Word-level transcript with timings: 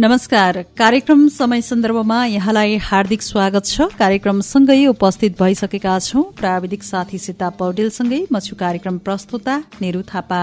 नमस्कार। 0.00 0.62
कार्यक्रम 0.78 1.26
समय 1.28 1.60
सन्दर्भमा 1.60 2.24
यहाँलाई 2.24 2.76
हार्दिक 2.76 3.22
स्वागत 3.22 3.64
छ। 3.64 3.88
कार्यक्रमसँगै 3.98 4.86
उपस्थित 4.86 5.42
भइसकेका 5.42 5.98
छौं। 5.98 6.22
प्राविधिक 6.22 6.82
साथी 6.82 7.18
सीता 7.18 7.48
पौडेलसँगै 7.58 8.20
म 8.32 8.38
छु 8.38 8.56
कार्यक्रम 8.56 8.98
प्रस्तुता 8.98 9.56
नेहरू 9.82 10.02
थापा। 10.02 10.42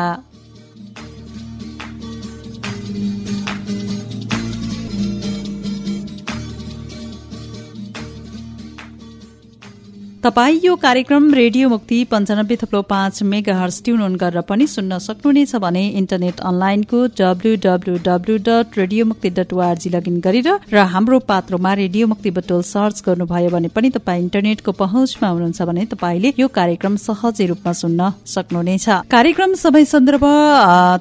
तपाई 10.25 10.59
यो 10.63 10.75
कार्यक्रम 10.75 11.33
रेडियो 11.33 11.67
मुक्ति 11.69 11.97
पञ्चानब्बे 12.11 12.55
थप्लो 12.61 12.81
पाँच 12.83 13.21
मेगा 13.23 13.55
हर्स 13.57 13.75
ट्युन 13.85 14.15
गरेर 14.15 14.41
पनि 14.41 14.65
सुन्न 14.67 14.97
सक्नुहुनेछ 14.99 15.55
भने 15.55 15.83
इन्टरनेट 15.99 16.39
अनलाइनको 16.41 17.01
W 17.19 18.37
dot 18.47 18.77
radio 18.77 19.05
Mukti 19.05 19.29
dot 19.29 19.53
ORG 19.53 19.89
log in 19.89 20.19
गरेर 20.19 20.49
र 20.73 20.85
हाम्रो 20.93 21.19
पात्रोमा 21.29 21.73
रेडियो 21.81 22.07
मुक्ति 22.07 22.31
बटोल 22.37 22.61
सर्च 22.65 23.03
गर्नुभयो 23.07 23.49
भने 23.49 23.67
पनि 23.75 23.89
तपाईँ 23.97 24.21
इन्टरनेटको 24.23 24.71
पहुँचमा 24.81 25.29
हुनुहुन्छ 25.29 25.61
भने 25.61 25.85
तपाईँले 25.93 26.33
यो 26.39 26.47
कार्यक्रम 26.57 26.95
सहजै 27.05 27.45
रूपमा 27.45 27.73
सुन्न 27.81 28.09
सक्नुहुनेछ। 28.25 28.89
कार्यक्रम 29.11 29.53
समय 29.61 29.85
सन्दर्भ 29.85 30.25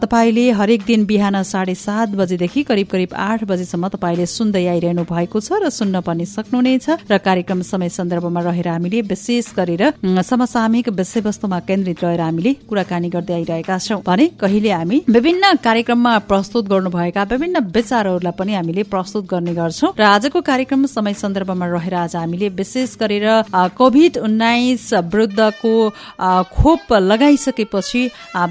तपाईँले 0.04 0.46
हरेक 0.60 0.84
दिन 0.86 1.06
बिहान 1.06 1.42
साढे 1.44 1.74
सात 1.76 2.14
बजेदेखि 2.20 2.62
करिब 2.64 2.92
करिब 2.92 3.16
आठ 3.30 3.44
बजेसम्म 3.46 3.88
तपाईँले 3.96 4.26
सुन्दै 4.36 4.66
आइरहनु 4.66 5.08
भएको 5.08 5.40
छ 5.40 5.64
र 5.64 5.72
सुन्न 5.72 6.04
पनि 6.04 6.28
सक्नुहुनेछ। 6.36 6.86
र 7.08 7.18
कार्यक्रम 7.24 7.62
समय 7.72 7.88
सन्दर्भमा 7.98 8.46
रहेर 8.50 8.68
हामीले 8.68 9.12
विशेष 9.14 9.52
गरेर 9.56 9.82
समसामयिक 10.24 10.88
विषयवस्तुमा 10.94 11.58
केन्द्रित 11.68 12.04
रहेर 12.04 12.20
हामीले 12.20 12.52
कुराकानी 12.68 13.08
गर्दै 13.08 13.34
आइरहेका 13.34 13.78
छौं। 13.80 14.00
भने 14.06 14.26
कहिले 14.40 14.70
हामी 14.72 15.02
विभिन्न 15.08 15.54
कार्यक्रममा 15.64 16.16
प्रस्तुत 16.26 16.68
गर्नुभएका 16.68 17.22
विभिन्न 17.32 17.64
विचारहरूलाई 17.74 18.32
पनि 18.38 18.54
हामीले 18.54 18.82
प्रस्तुत 18.90 19.24
गर्ने 19.30 19.54
गर्छौं। 19.54 19.92
र 19.98 20.02
आजको 20.04 20.40
कार्यक्रम 20.42 20.86
समय 20.88 21.14
सन्दर्भमा 21.14 21.66
रहेर 21.68 21.94
आज 21.96 22.16
हामीले 22.16 22.48
विशेष 22.58 22.96
गरेर 23.00 23.26
कोभिड 23.78 24.18
उन्नाइस 24.18 24.92
विरुद्धको 25.06 25.74
खोप 26.54 26.92
लगाइसकेपछि 27.04 28.02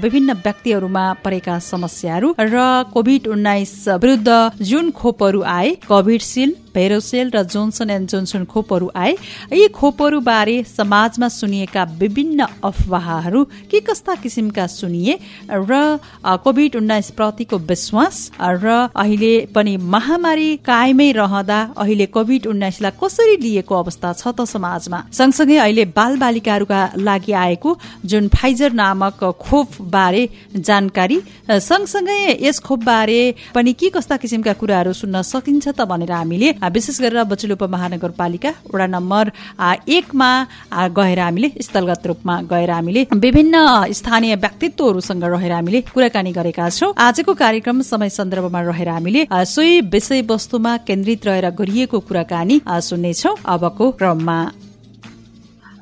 विभिन्न 0.02 0.32
व्यक्तिहरूमा 0.40 1.04
परेका 1.24 1.58
समस्याहरू 1.62 2.34
र 2.40 2.66
कोभिड 2.94 3.26
उन्नाइस 3.28 3.76
विरुद्ध 4.00 4.28
जुन 4.62 4.90
खोपहरू 4.92 5.42
आए 5.50 5.74
कोभिडसिल्ड 5.88 6.63
भेरोसेल 6.74 7.30
र 7.34 7.42
जोन्सन 7.44 7.90
एन्ड 7.90 8.08
जोन्सन 8.08 8.44
खोपहरू 8.44 8.90
आए। 8.96 9.12
यी 9.52 9.68
खोपहरू 9.70 10.20
बारे 10.22 10.56
समाजमा 10.66 11.28
सुनिएका 11.30 11.82
विभिन्न 11.98 12.46
अफवाहहरू 12.64 13.44
के 13.70 13.80
कस्ता 13.80 14.14
किसिमका 14.22 14.66
सुनिए 14.66 15.18
र 15.50 15.98
कोभिड 16.44 16.76
उन्नाइस 16.76 17.10
प्रतिको 17.10 17.58
विश्वास 17.64 18.30
र 18.40 18.88
अहिले 18.94 19.34
पनि 19.54 19.76
महामारी 19.94 20.56
कायमै 20.66 21.10
रहँदा 21.12 21.60
अहिले 21.76 22.06
कोभिड 22.08 22.46
उन्नाइसलाई 22.46 22.92
कसरी 23.02 23.36
लिएको 23.36 23.74
अवस्था 23.74 24.12
छ 24.12 24.28
त 24.28 24.44
समाजमा? 24.46 24.98
सँगसँगै 25.12 25.56
अहिले 25.58 25.84
बाल 25.94 26.16
बालिकाहरूका 26.18 26.80
लागि 26.98 27.32
आएको 27.34 27.76
जुन 28.04 28.28
फाइजर 28.34 28.72
नामक 28.74 29.24
खोप 29.40 29.68
बारे 29.94 30.22
जानकारी 30.58 31.20
सँगसँगै 31.50 32.18
यस 32.42 32.58
खोप 32.60 32.84
बारे 32.84 33.20
पनि 33.54 33.72
के 33.72 33.88
कस्ता 33.90 34.16
किसिमका 34.16 34.52
कुराहरू 34.60 34.92
सुन्न 34.92 35.22
सकिन्छ 35.24 35.68
त 35.68 35.84
भनेर 35.84 36.12
हामीले 36.12 36.52
विशेष 36.68 37.00
गरेर 37.00 37.22
बचुल 37.24 37.52
उपमहानगरपालिका 37.52 38.52
वडा 38.74 38.86
नम्बर 38.86 39.30
एकमा 39.88 40.30
गएर 40.96 41.18
हामीले 41.18 41.50
स्थलगत 41.60 42.06
रूपमा 42.06 42.40
गएर 42.50 42.70
हामीले 42.70 43.06
विभिन्न 43.14 43.56
स्थानीय 43.92 44.34
व्यक्तित्वहरूसँग 44.36 45.24
रहेर 45.24 45.52
हामीले 45.52 45.80
कुराकानी 45.92 46.32
गरेका 46.32 46.68
छौँ। 46.70 46.92
आजको 46.98 47.34
कार्यक्रम 47.34 47.82
समय 47.82 48.10
सन्दर्भमा 48.10 48.60
रहेर 48.62 48.88
हामीले 48.88 49.26
सोही 49.32 49.80
विषयवस्तुमा 49.92 50.76
केन्द्रित 50.86 51.26
रहेर 51.26 51.50
गरिएको 51.50 52.00
कुराकानी 52.00 52.60
सुन्नेछौ। 52.68 53.34
अबको 53.46 53.90
क्रममा। 53.92 54.38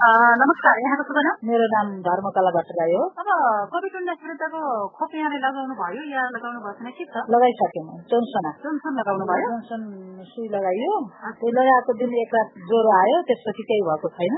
नमस्कार 0.03 0.79
यहाँको 0.83 1.05
शुभ 1.09 1.19
नाम 1.25 1.37
मेरो 1.49 1.67
नाम 1.73 1.91
धर्मकला 2.05 2.51
भट्टराई 2.55 2.95
हो। 2.95 3.03
अब 3.23 3.29
कोभिड 3.73 3.99
उन्नाइस 3.99 4.23
विरुद्धको 4.23 4.63
खोप 4.99 5.13
यहाँले 5.15 5.39
लगाउनु 5.45 5.77
भयो 5.79 6.03
या 6.15 6.25
लगाउनु 6.37 6.63
भएको 6.65 6.83
छैन 6.83 6.97
के 6.97 7.07
छ 7.13 7.23
लगाइसकेन 7.35 7.87
जोन्सन 8.12 8.49
जोन्सन 8.65 8.99
लगाउनु 8.99 9.29
भयो 9.31 9.51
जोन्सन 9.53 9.85
सुई 10.33 10.49
लगाइयो 10.55 10.97
त्यो 11.39 11.53
लगाएको 11.59 11.95
दिन 12.03 12.17
एक 12.23 12.35
रात 12.39 12.59
ज्वरो 12.73 12.97
आयो 12.97 13.21
त्यसपछि 13.31 13.67
केही 13.71 13.87
भएको 13.91 14.11
छैन 14.19 14.35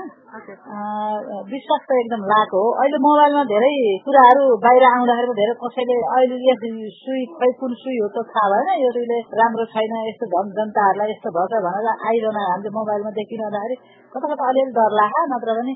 विश्वास 1.49 1.89
त 1.89 1.97
एकदम 1.97 2.29
लाएको 2.33 2.61
हो 2.61 2.69
अहिले 2.85 3.01
मोबाइलमा 3.07 3.43
धेरै 3.55 3.73
कुराहरू 4.05 4.45
बाहिर 4.69 4.87
आउँदाखेरि 4.93 5.37
धेरै 5.41 5.57
कसैले 5.65 5.99
अहिले 6.13 6.41
यस 6.45 6.63
सुई 7.01 7.25
खै 7.41 7.51
कुन 7.65 7.77
सुई 7.81 7.97
हो 8.05 8.13
त 8.13 8.27
थाहा 8.29 8.53
भएन 8.53 8.85
यो 8.85 8.93
सुईले 8.99 9.19
राम्रो 9.41 9.69
छैन 9.73 9.97
यस्तो 10.13 10.29
झन् 10.29 10.55
जनताहरूलाई 10.61 11.17
यस्तो 11.17 11.35
भन्छ 11.41 11.65
भनेर 11.67 11.93
आइरहन 12.13 12.41
हामीले 12.45 12.77
मोबाइलमा 12.79 13.17
देखिरहँदाखेरि 13.21 13.81
कता 14.15 14.27
कता 14.31 14.49
अलिअलि 14.49 14.71
डर 14.71 14.93
लाग्यो 14.95 15.23
नत्र 15.29 15.53
पनि 15.55 15.73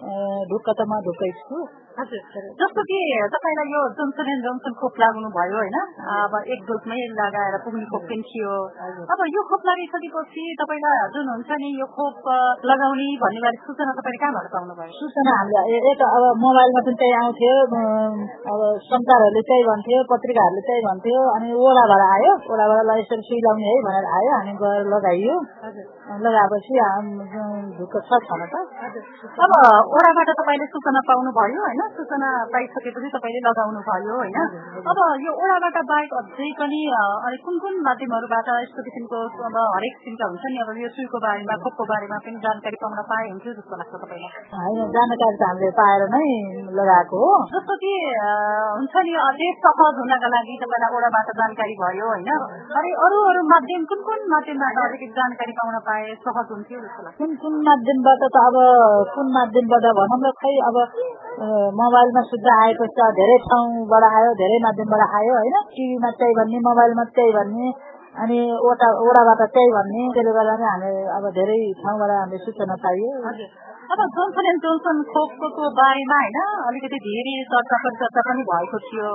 ढुक्क 0.49 0.67
त 0.71 0.85
म 0.87 0.99
ढुक्कै 1.05 1.31
छु 1.39 1.63
जस्तो 1.99 2.81
कि 2.83 2.97
तपाईँलाई 3.29 3.69
यो 3.69 3.81
जोन्सन 3.93 4.27
एन्ड 4.29 4.43
जोन्सन 4.43 4.73
खोप 4.75 4.99
लाग्नु 4.99 5.29
भयो 5.31 5.57
होइन 5.57 5.77
अब 6.15 6.33
एक 6.47 6.61
डोजमै 6.63 6.99
लगाएर 7.13 7.57
पुग्ने 7.59 7.85
खोप 7.85 8.03
पनि 8.05 8.23
थियो 8.23 8.53
अब 9.09 9.23
यो 9.29 9.41
खोप 9.43 9.65
लगाइसकेपछि 9.65 10.43
तपाईँलाई 10.55 11.09
जुन 11.11 11.27
हुन्छ 11.29 11.57
नि 11.59 11.71
यो 11.75 11.87
खोप 11.91 12.29
लगाउने 12.63 13.07
भन्ने 13.19 13.41
बारे 13.41 13.59
सूचना 13.61 13.95
तपाईँले 13.99 14.21
कहाँबाट 14.23 14.47
पाउनु 14.49 14.77
भयो 14.77 14.95
सूचना 14.95 15.33
हामीले 15.33 15.81
एक 15.89 16.03
अब 16.09 16.27
मोबाइलमा 16.39 16.81
पनि 16.81 16.95
त्यही 16.95 17.17
आउँथ्यो 17.19 17.53
अब 18.47 18.63
समाचारहरूले 18.87 19.43
त्यही 19.43 19.67
भन्थ्यो 19.67 20.01
पत्रिकाहरूले 20.09 20.63
त्यही 20.63 20.85
भन्थ्यो 20.87 21.25
अनि 21.31 21.51
ओडाबाट 21.61 22.05
आयो 22.07 22.33
ओडाबाट 22.47 22.83
ल 22.83 22.97
यसरी 22.99 23.27
सुई 23.27 23.41
लाउने 23.41 23.67
है 23.67 23.75
भनेर 23.83 24.09
आयो 24.13 24.31
हामी 24.33 24.55
गएर 24.57 24.89
लगाइयो 24.89 25.37
लगाएपछि 26.21 26.81
ढुक्क 27.75 27.95
छ 28.05 28.23
त 28.23 28.65
अब 29.39 29.51
ओडाबाट 29.91 30.35
तपाईँले 30.37 30.65
सूचना 30.69 31.01
पाउनु 31.05 31.31
भयो 31.33 31.61
होइन 31.61 31.88
सूचना 31.97 32.29
पाइसकेपछि 32.53 33.09
तपाईँले 33.15 33.41
लगाउनु 33.47 33.81
भयो 33.87 34.15
होइन? 34.19 34.37
अब 34.91 34.99
यो 35.25 35.31
ओडाबाट 35.43 35.77
बाहेक 35.91 36.13
अझै 36.19 36.49
पनि 36.59 36.81
अनि 36.99 37.37
कुन 37.45 37.55
कुन 37.63 37.73
माध्यमहरूबाट 37.87 38.49
यस्तो 38.63 38.85
किसिमको 38.87 39.19
अब 39.49 39.57
हरेक 39.75 39.93
किसिमका 39.99 40.25
हुन्छ 40.31 40.45
नि? 40.53 40.57
अब 40.63 40.69
यो 40.83 40.89
सुईको 40.95 41.21
बारेमा 41.25 41.55
खोपको 41.63 41.83
बारेमा 41.91 42.17
पनि 42.25 42.41
जानकारी 42.45 42.79
पाउन 42.83 43.01
पाए 43.11 43.25
हुन्थ्यो 43.31 43.53
जस्तो 43.59 43.79
लाग्छ 43.81 43.93
तपाईँलाई। 44.03 44.31
होइन 44.55 44.93
जानकारी 44.97 45.37
त 45.39 45.49
हामीले 45.49 45.71
पाएर 45.79 46.05
नै 46.15 46.25
लगाएको 46.79 47.21
हो। 47.23 47.33
जस्तो 47.53 47.79
कि 47.83 47.93
हुन्छ 48.75 48.95
नि 49.09 49.13
अझै 49.27 49.49
सहज 49.65 50.01
हुनका 50.03 50.31
लागि 50.35 50.59
तपाईँलाई 50.63 50.97
ओडाबाट 50.99 51.33
जानकारी 51.41 51.77
भयो 51.83 52.11
होइन? 52.13 52.29
अनि 52.79 52.95
अरू 53.07 53.23
अरू 53.29 53.41
माध्यम 53.53 53.87
कुन 53.93 54.05
कुन 54.09 54.27
माध्यमबाट 54.35 54.81
अलिकति 54.85 55.11
जानकारी 55.19 55.57
पाउन 55.61 55.79
पाए 55.89 56.17
सहज 56.25 56.55
हुन्थ्यो 56.55 56.83
जस्तो 56.85 57.07
लाग्छ? 57.07 57.17
कुन 57.19 57.35
कुन 57.43 57.61
माध्यमबाट 57.69 58.27
त 58.29 58.45
अब 58.45 58.61
कुन 59.15 59.33
माध्यमबाट 59.39 59.91
भनौँ 59.99 60.19
न 60.19 60.31
खै 60.39 60.55
अब 60.69 60.77
मोबाइलमा 61.39 62.21
शुद्ध 62.21 62.47
आएको 62.53 62.85
छ 62.95 63.05
धेरै 63.17 63.35
ठाउँबाट 63.43 64.05
आयो 64.07 64.31
धेरै 64.39 64.57
माध्यमबाट 64.59 65.03
आयो 65.19 65.33
होइन? 65.33 65.55
टिभीमा 65.75 66.09
त्यही 66.11 66.33
भन्ने 66.35 66.59
मोबाइलमा 66.59 67.03
त्यही 67.15 67.31
भन्ने। 67.31 67.71
अनि 68.09 68.39
ओटा 68.67 68.87
ओडाबाट 69.05 69.41
त्यही 69.53 69.71
भन्ने 69.73 70.03
त्यसले 70.13 70.31
गर्दा 70.37 70.53
हामी 70.65 70.93
अब 71.17 71.25
धेरै 71.37 71.57
ठाउँबाट 71.81 72.11
हामीले 72.11 72.37
सूचना 72.45 72.75
पाइयो। 72.83 73.09
अब 73.89 74.01
जोन्सन 74.15 74.47
एन्ड 74.49 74.61
जोन्सन 74.65 74.97
खोपको 75.11 75.69
बारेमा 75.77 76.17
होइन 76.21 76.37
अलिकति 76.69 76.99
धेरै 77.05 77.33
चर्चा 77.53 77.77
परिचर्चा 77.85 78.21
पनि 78.27 78.43
भएको 78.49 78.81
थियो। 78.85 79.13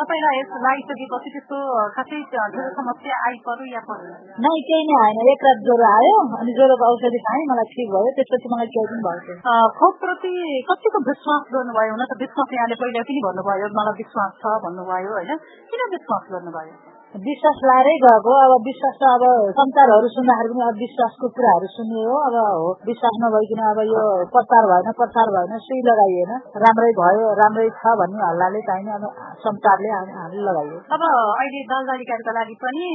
तपाईँलाई 0.00 0.40
यस 0.40 0.50
लगाइसकेपछि 0.56 1.32
त्यस्तो 1.36 1.60
खासै 1.96 2.20
ठुलो 2.32 2.68
समस्या 2.80 3.20
आइपऱ्यो 3.28 3.70
या 3.76 3.82
पऱ्यो? 3.88 4.12
नै 4.44 4.54
केही 4.68 4.84
नै 4.90 5.00
आएन। 5.04 5.22
एक 5.32 5.48
रात 5.48 5.64
ज्वरो 5.70 5.88
आयो 5.92 6.20
अनि 6.40 6.58
ज्वरोको 6.60 6.92
औषधि 6.92 7.24
खाएँ 7.28 7.48
मलाई 7.54 7.72
ठिक 7.72 7.88
भयो। 7.96 8.12
त्यसपछि 8.20 8.52
मलाई 8.54 8.72
केही 8.76 8.86
पनि 8.92 9.02
भएको 9.08 9.56
खोप 9.80 10.04
प्रति 10.04 10.36
कतिको 10.68 11.04
विश्वास 11.10 11.50
गर्नुभयो? 11.56 11.96
हुन 11.96 12.06
त 12.12 12.20
विश्वास 12.24 12.56
यहाँले 12.60 12.80
पहिला 12.84 13.08
पनि 13.08 13.26
भन्नुभयो 13.28 13.74
मलाई 13.80 14.00
विश्वास 14.04 14.38
छ 14.44 14.56
भन्नुभयो 14.68 15.18
होइन? 15.18 15.36
किन 15.72 15.90
विश्वास 15.96 16.32
गर्नुभयो? 16.36 16.89
विश्वास 17.10 17.60
लाएरै 17.66 17.92
गएको 18.02 18.32
अब 18.40 18.52
विश्वास 18.66 18.98
त 18.98 19.06
अब 19.10 19.22
समाचारहरू 19.54 20.08
सुन्दाखेरि 20.16 20.52
पनि 20.54 20.62
अब 20.66 20.76
विश्वासको 20.80 21.28
कुराहरू 21.36 21.68
सुन्ने 21.70 22.02
हो 22.08 22.18
अब 22.26 22.34
हो 22.38 22.68
विश्वास 22.86 23.16
नभइकन 23.22 23.62
अब 23.70 23.80
यो 23.90 24.02
प्रचार 24.34 24.68
भएन 24.70 24.90
प्रचार 25.00 25.32
भएन 25.36 25.54
सुई 25.64 25.80
लगाइएन 25.88 26.30
राम्रै 26.64 26.92
भयो 27.00 27.32
राम्रै 27.40 27.66
छ 27.78 27.94
भन्ने 28.00 28.22
हल्लाले 28.26 28.60
चाहिने 28.68 28.94
अब 28.98 29.06
समाचारले 29.42 29.90
हामीले 29.96 30.44
लगाइयो। 30.50 30.78
अब 30.94 31.02
अहिले 31.08 31.62
बाल 31.72 31.88
बालिकाहरूका 31.90 32.36
लागि 32.38 32.54
पनि 32.62 32.86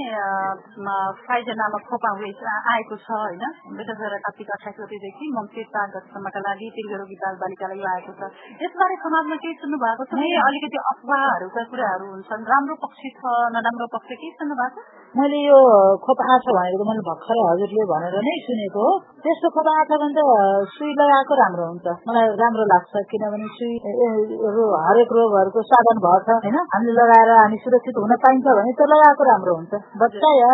फाइजर 1.28 1.60
नामक 1.64 1.84
खोप 1.92 2.08
आएको 2.08 2.96
छ 3.04 3.20
होइन? 3.20 3.44
दुई 3.76 3.86
हजार 3.92 4.18
कार्तिक 4.24 4.56
अठाइस 4.56 4.80
गतिदेखि 4.80 5.32
मङ्सिर 5.36 5.68
चार 5.76 5.92
गतिसम्मका 5.98 6.46
लागि 6.48 6.72
दीर्घरोगी 6.80 7.20
बाल 7.26 7.36
बालिकालाई 7.44 7.84
यो 7.84 7.92
आएको 7.92 8.16
छ। 8.16 8.32
यसबारे 8.64 8.96
समाजमा 9.04 9.36
केही 9.44 9.60
सुन्नु 9.60 9.84
भएको 9.84 10.08
छ 10.08 10.24
अलिकति 10.48 10.84
अफवाहहरूका 10.96 11.68
कुराहरू 11.76 12.10
हुन्छन्। 12.16 12.50
राम्रो 12.56 12.82
पक्ष 12.88 13.06
छ 13.20 13.38
नराम्रो 13.60 13.88
पक्ष 13.92 14.04
के 14.10 14.32
सुन्नु 14.32 14.56
भएको 14.56 15.05
मैले 15.14 15.38
यो 15.40 15.58
खोप 16.04 16.22
आछ 16.28 16.48
भनेको 16.50 16.86
मैले 16.86 17.04
भर्खरै 17.04 17.42
हजुरले 17.42 17.84
भनेर 17.88 18.16
नै 18.22 18.32
सुनेको 18.44 18.82
हो 18.82 18.94
त्यस्तो 19.24 19.50
खोप 19.50 19.68
आछ 19.74 19.92
भने 19.94 20.10
त 20.12 20.24
सुई 20.72 20.92
लगाएको 20.94 21.38
राम्रो 21.40 21.68
हुन्छ 21.68 21.94
मलाई 22.04 22.34
राम्रो 22.36 22.66
लाग्छ 22.68 23.04
किनभने 23.08 23.48
सुईहरू 23.54 24.66
हरेक 24.82 25.14
रोगहरूको 25.18 25.64
साधन 25.66 26.02
भएको 26.04 26.20
छ 26.26 26.36
होइन 26.38 26.58
हामीले 26.66 26.96
लगाएर 27.00 27.32
हामी 27.34 27.60
सुरक्षित 27.64 27.96
हुन 27.98 28.16
पाइन्छ 28.20 28.46
भने 28.50 28.74
त्यो 28.76 28.88
लगाएको 28.88 29.28
राम्रो 29.30 29.56
हुन्छ 29.56 29.80
बच्चा 29.96 30.34
या 30.34 30.52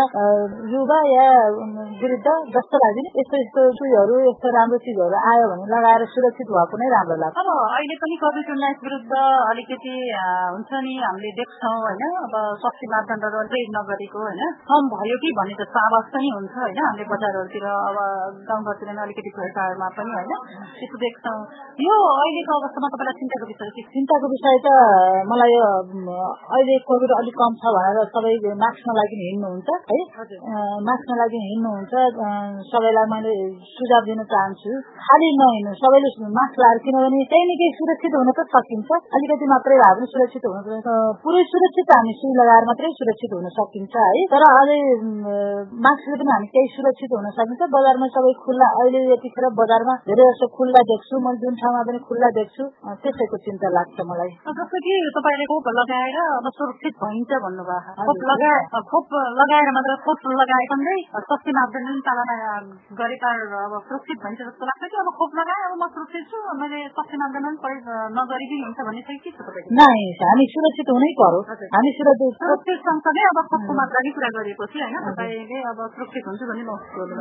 युवा 0.70 1.00
या 1.08 1.26
वृद्ध 2.04 2.38
जस्तो 2.52 2.84
लाग्यो 2.84 3.08
यस्तो 3.16 3.42
यस्तो 3.42 3.66
सुईहरू 3.74 4.22
यस्तो 4.22 4.54
राम्रो 4.54 4.82
चिजहरू 4.86 5.24
आयो 5.26 5.50
भने 5.50 5.68
लगाएर 5.74 6.08
सुरक्षित 6.12 6.54
भएको 6.54 6.82
नै 6.84 6.92
राम्रो 6.92 7.20
लाग्छ 7.20 7.42
अब 7.42 7.52
अहिले 7.56 8.00
पनि 8.00 8.22
कोभिड 8.22 8.54
उन्नाइस 8.54 8.86
विरुद्ध 8.86 9.26
अलिकति 9.48 9.98
हुन्छ 10.54 10.86
नि 10.86 10.96
हामीले 11.02 11.36
देख्छौँ 11.38 11.76
होइन 11.82 12.08
अब 12.22 12.40
स्वास्थ्य 12.62 12.94
मापदण्डहरू 12.94 13.46
ट्रेड 13.52 13.76
नगरेको 13.76 14.24
होइन 14.24 14.51
कम 14.70 14.84
भयो 14.94 15.18
कि 15.24 15.30
भन्ने 15.40 15.56
जस्तो 15.62 15.80
आवाज 15.88 16.06
पनि 16.16 16.30
हुन्छ 16.36 16.54
होइन? 16.62 16.80
हामीले 16.86 17.06
बजारहरूतिर 17.12 17.66
अब 17.72 17.98
गाउँघरतिर 18.50 18.90
अलिकति 19.06 19.32
भेटहरूमा 19.38 19.88
पनि 19.98 20.12
होइन? 20.18 20.34
त्यस्तो 20.78 20.98
देख्छौँ। 21.04 21.40
यो 21.86 21.96
अहिलेको 22.12 22.52
अवस्थामा 22.62 22.88
तपाईँलाई 22.94 23.16
चिन्ताको 23.22 23.46
विषय 23.52 23.70
के 23.76 23.82
चिन्ताको 23.96 24.32
विषय 24.34 24.58
त 24.66 24.68
मलाई 25.32 25.54
यो 25.56 25.70
अहिले 26.56 26.76
कोभिड 26.90 27.12
अलिक 27.20 27.36
कम 27.42 27.52
छ 27.62 27.74
भनेर 27.78 27.98
सबै 28.16 28.34
मास्कमा 28.64 28.94
लागि 29.00 29.18
हिँड्नुहुन्छ 29.22 29.70
है? 29.92 30.00
मास्कमा 30.88 31.16
लागि 31.22 31.40
हिँड्नुहुन्छ। 31.48 31.94
सबैलाई 32.72 33.08
मैले 33.14 33.34
सुझाव 33.72 34.04
दिन 34.10 34.22
चाहन्छु। 34.32 34.72
खालि 35.06 35.30
नहिँड्नु 35.42 35.74
सबैले 35.82 36.10
मास्क 36.38 36.56
लगाएर 36.62 36.80
किनभने 36.86 37.24
त्यही 37.32 37.44
नै 37.50 37.56
केही 37.62 37.72
सुरक्षित 37.80 38.14
हुन 38.20 38.30
त 38.38 38.48
सकिन्छ। 38.56 38.90
अलिकति 39.18 39.46
मात्रै 39.54 39.78
भए 39.82 39.94
पनि 39.98 40.08
सुरक्षित 40.14 40.44
हुन 40.52 40.58
पुरै 41.24 41.44
सुरक्षित 41.52 41.94
हामी 41.96 42.14
सुई 42.22 42.34
लगाएर 42.42 42.64
मात्रै 42.72 42.92
सुरक्षित 43.00 43.32
हुन 43.38 43.48
सकिन्छ 43.58 43.96
है? 44.02 44.24
तर 44.32 44.44
अझै 44.48 44.80
मास्कले 45.86 46.16
पनि 46.20 46.32
हामी 46.32 46.48
केही 46.52 46.68
सुरक्षित 46.74 47.12
हुन 47.16 47.28
सकिन्छ। 47.38 47.68
बजारमा 47.76 48.08
सबै 48.16 48.32
खुल्ला। 48.44 48.68
अहिले 48.82 49.00
यतिखेर 49.12 49.46
बजारमा 49.60 49.96
धेरै 50.08 50.28
जस्तो 50.30 50.48
खुल्ला 50.58 50.82
देख्छु। 50.92 51.20
मैले 51.26 51.40
जुन 51.42 51.54
ठाउँमा 51.62 51.82
पनि 51.90 52.00
खुल्ला 52.08 52.30
देख्छु 52.38 52.64
त्यसैको 53.04 53.38
चिन्ता 53.48 53.72
लाग्छ 53.78 53.98
मलाई। 54.12 54.32
जस्तो 54.60 54.78
कि 54.86 54.94
तपाईँले 55.18 55.46
खोप 55.52 55.68
लगाएर 55.80 56.18
अब 56.38 56.48
सुरक्षित 56.60 56.96
भइन्छ 57.04 57.32
भन्नुभयो। 57.46 58.06
खोप 58.08 58.22
लगाए 58.32 58.82
खोप 58.92 59.10
लगाएर 59.42 59.72
मात्र 59.78 59.98
खोप 60.06 60.24
लगाएसँगै 60.42 60.96
स्वास्थ्य 61.12 61.56
मापदण्ड 61.60 62.02
पालना 62.08 62.36
गरेका 63.02 63.34
अब 63.66 63.76
सुरक्षित 63.92 64.18
भइन्छ 64.24 64.40
जस्तो 64.48 64.64
लाग्छ 64.72 64.84
कि 64.92 64.98
अब 65.04 65.12
खोप 65.20 65.32
लगाए 65.42 65.62
अब 65.68 65.76
म 65.82 65.92
सुरक्षित 65.98 66.24
छु 66.32 66.38
मैले 66.62 66.80
स्वास्थ्य 66.96 67.22
मापदण्ड 67.24 67.58
नगरिदिनु 68.16 68.64
हुन्छ 68.70 68.80
भन्ने 68.88 69.04
चाहिँ 69.12 69.20
के 69.28 69.36
छ 69.36 69.40
तपाईँको? 69.44 69.70
हामी 70.24 70.46
सुरक्षित 70.56 70.96
हुनै 70.96 71.12
पर्यो। 71.20 71.44
हामी 71.76 71.92
सुरक्षित 72.00 72.42
सुरक्षित 72.42 72.80
सँगसँगै 72.88 73.30
अब 73.32 73.38
खोपको 73.52 73.80
मात्राकै 73.82 74.12
कुरा 74.22 74.30
गरेपछि 74.38 74.78
होइन 74.82 74.98
तपाईँले 75.06 75.58
अब 75.72 75.80
सुरक्षित 75.98 76.26
हुन्छ 76.30 76.42
भन्ने 76.50 76.64
महसुस 76.70 77.12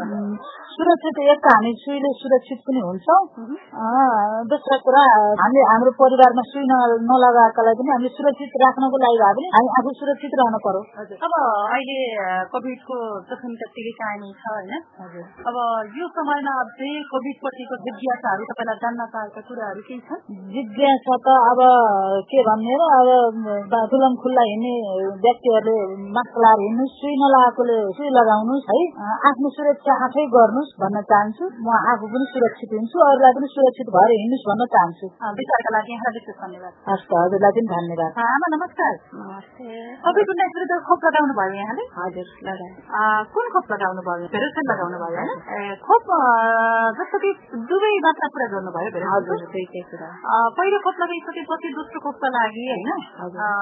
सुरक्षित 0.76 1.16
एक 1.32 1.46
हामी 1.50 1.72
सुईले 1.82 2.10
सुरक्षित 2.20 2.60
पनि 2.66 2.80
हुन्छौँ। 2.86 3.22
दोस्रो 4.50 4.76
कुरा 4.84 5.02
हामीले 5.40 5.62
हाम्रो 5.70 5.92
परिवारमा 6.00 6.42
सुई 6.50 6.64
नलगाएकालाई 6.70 7.78
पनि 7.80 7.90
हामीले 7.94 8.12
सुरक्षित 8.16 8.58
राख्नको 8.64 9.00
लागि 9.04 9.18
भए 9.22 9.32
पनि 9.38 9.48
हामी 9.54 9.70
आफू 9.80 9.94
सुरक्षित 10.00 10.36
रहनु 10.40 10.60
पर्यो। 10.66 10.82
अब 11.24 11.32
अहिले 11.40 11.98
कोभिडको 12.52 12.96
जोखिम 13.30 13.52
त्यत्तिकै 13.60 13.92
कायमी 14.00 14.30
छ 14.40 14.44
होइन। 14.52 14.72
अब 15.48 15.56
यो 16.00 16.10
समयमा 16.18 16.52
अझै 16.64 16.92
कोभिड 17.12 17.36
पछिको 17.44 17.80
जिज्ञासाहरू 17.88 18.50
तपाईँलाई 18.52 18.82
जान्न 18.84 19.08
चाहेका 19.16 19.40
कुराहरू 19.48 19.82
केही 19.88 20.00
छन्? 20.10 20.20
जिज्ञासा 20.54 21.14
त 21.24 21.38
अब 21.50 21.64
के 22.30 22.44
भन्ने 22.50 22.74
र 22.80 22.82
अब 22.90 24.08
खुल्ला 24.22 24.42
हिँड्ने 24.50 24.74
व्यक्तिहरूले 25.24 25.76
मास्क 26.16 26.34
लगाएर 26.42 26.62
हिँड्नु 26.66 26.89
सुई 26.98 27.14
नलगाएकोले 27.20 27.76
सुई 27.96 28.08
लगाउनुहोस् 28.14 28.66
है 28.70 28.80
आफ्नो 29.30 29.48
सुरक्षा 29.56 29.94
आफै 30.06 30.24
गर्नुहोस् 30.34 30.72
भन्न 30.82 31.02
चाहन्छु। 31.10 31.44
म 31.66 31.68
आफू 31.92 32.04
पनि 32.12 32.26
सुरक्षित 32.32 32.70
हुन्छु 32.76 32.96
अरूलाई 33.06 33.32
पनि 33.38 33.48
सुरक्षित 33.54 33.88
भएर 33.96 34.10
हिँड्नुहोस् 34.14 34.46
भन्न 34.50 34.66
चाहन्छु। 34.74 35.06
विचारका 35.40 35.70
लागि 35.76 35.98
विशेष 36.06 36.36
धन्यवाद। 36.42 36.72
हस् 36.90 37.04
त 37.10 37.12
हजुरलाई 37.20 37.52
पनि 37.56 37.68
धन्यवाद। 37.74 38.20
आमा 38.26 38.50
नमस्कार। 38.54 38.92
कोभिड 40.04 40.32
उन्नाइस 40.34 40.52
विरुद्ध 40.56 40.78
खोप 40.88 41.06
लगाउनु 41.08 41.34
भयो 41.40 41.54
यहाँले? 41.60 41.84
हजुर 42.00 42.28
लगाए। 42.48 42.72
कुन 43.34 43.46
खोप 43.54 43.72
लगाउनु 43.74 44.02
भयो? 44.08 44.30
भेरोसेन 44.34 44.64
लगाउनु 44.72 44.96
भयो 45.04 45.20
होइन? 45.20 45.76
खोप 45.86 46.12
जस्तो 47.00 47.22
कि 47.24 47.30
दुवै 47.72 47.92
मात्रा 48.08 48.30
कुरा 48.34 48.48
गर्नुभयो 48.56 49.06
हजुर 49.14 49.46
दुईटै 49.54 49.84
कुरा। 49.92 50.10
पहिलो 50.58 50.82
खोप 50.88 50.96
लगाइसकेपछि 51.04 51.74
दोस्रो 51.78 52.04
खोपका 52.08 52.28
लागि 52.36 52.66
होइन? 52.72 52.90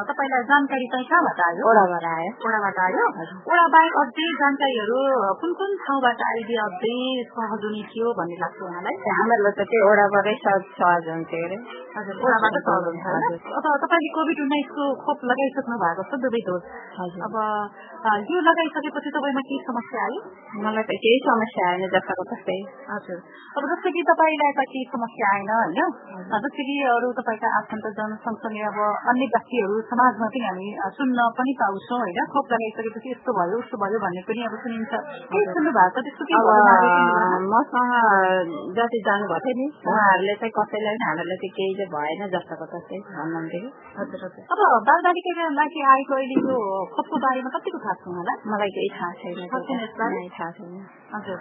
तपाईँलाई 0.08 0.42
जानकारी 0.52 0.86
चाहिँ 0.92 1.08
कहाँबाट 1.12 1.40
आयो? 1.48 1.62
ओडाबाट 1.70 2.10
आयो। 2.14 2.30
ओडाबाट 2.48 2.84
आयो। 2.88 3.06
ओडा 3.18 3.62
बाहेक 3.74 3.94
अझै 4.00 4.26
जानकारीहरू 4.40 4.98
कुन 5.40 5.52
कुन 5.60 5.72
ठाउँबाट 5.76 6.20
आइदिए 6.26 6.58
अझै 6.64 6.98
सहज 7.30 7.64
हुने 7.66 7.82
थियो 7.90 8.12
भन्ने 8.18 8.36
लाग्छ 8.42 8.60
उहाँलाई? 8.62 8.94
हामीलाई 9.16 9.54
त 9.58 9.66
त्यो 9.70 9.80
ओडाबाटै 9.90 10.34
सहज 10.42 11.08
हुन्थ्यो 11.08 11.40
अरे। 11.46 11.58
अब 11.98 13.66
तपाईँले 13.82 14.10
कोभिड 14.16 14.38
उन्नाइसको 14.44 14.82
खोप 15.02 15.18
लगाइसक्नु 15.30 15.76
भएको 15.82 16.02
छ 16.10 16.12
दुवै 16.22 16.40
डोज। 16.48 16.62
अब 17.26 17.34
यो 18.30 18.38
लगाइसकेपछि 18.48 19.10
तपाईँमा 19.16 19.42
केही 19.48 19.60
समस्या 19.68 20.02
आयो? 20.06 20.20
मलाई 20.66 20.84
त 20.86 20.98
केही 21.04 21.18
समस्या 21.26 21.64
आएन 21.70 21.82
जस्ताको 21.94 22.24
तस्तै। 22.32 22.58
हजुर। 22.90 23.18
अब 23.58 23.62
जस्तो 23.72 23.88
कि 23.96 24.02
तपाईँलाई 24.10 24.52
त 24.58 24.66
केही 24.72 24.84
समस्या 24.94 25.26
आएन 25.34 25.50
होइन? 25.54 25.80
जस्तै 26.44 26.66
कि 26.68 26.76
अरू 26.94 27.08
तपाईँका 27.18 27.48
आफन्तजन 27.60 28.10
सँगसँगै 28.26 28.62
अब 28.70 28.78
अन्य 29.12 29.28
व्यक्तिहरू 29.34 29.80
समाजमा 29.90 30.28
पनि 30.28 30.44
हामी 30.48 30.68
सुन्न 30.98 31.18
पनि 31.40 31.52
पाउँछौँ 31.62 31.98
होइन? 32.04 32.20
खोप 32.36 32.46
लगाइसकेपछि 32.54 33.08
यस्तो 33.14 33.36
भयो 33.40 33.58
उस्तो 33.64 33.82
भयो 33.82 33.98
भन्ने 34.06 34.22
पनि 34.28 34.46
अब 34.48 34.54
सुनिन्छ। 34.62 34.92
के 35.34 35.44
सुन्नु 35.50 35.74
भएको 35.78 35.98
छ 35.98 36.06
त्यस्तो 36.06 36.22
के 36.28 36.34
मसँग 37.48 37.92
जति 38.78 38.98
जानुभएको 39.08 39.42
थियो 39.48 39.58
नि 39.58 39.66
उहाँहरूले 39.88 40.34
चाहिँ 40.38 40.54
कसैलाई 40.58 40.96
पनि 40.98 41.06
हामीलाई 41.08 41.38
चाहिँ 41.42 41.54
केही 41.58 41.87
भएन 41.94 42.22
जस्ताको 42.34 42.66
तस्तै 42.72 42.98
भन्नुहुन्थ्यो 43.08 43.70
कि 44.12 44.44
अब 44.52 44.60
बालबालिकाका 44.88 45.48
लागि 45.58 45.80
आएको 45.94 46.12
अहिले 46.18 46.36
यो 46.48 46.56
खोपको 46.94 47.16
बारेमा 47.24 47.50
कतिको 47.56 47.78
थाहा 47.84 47.94
छ 47.98 48.12
उहाँलाई 48.12 48.36
मलाई 48.52 48.70
केही 48.76 48.90
थाहा 48.98 49.10
छैन। 49.20 49.36
थाहा 50.38 50.50
छैन 50.56 50.72
हजुर। 51.12 51.38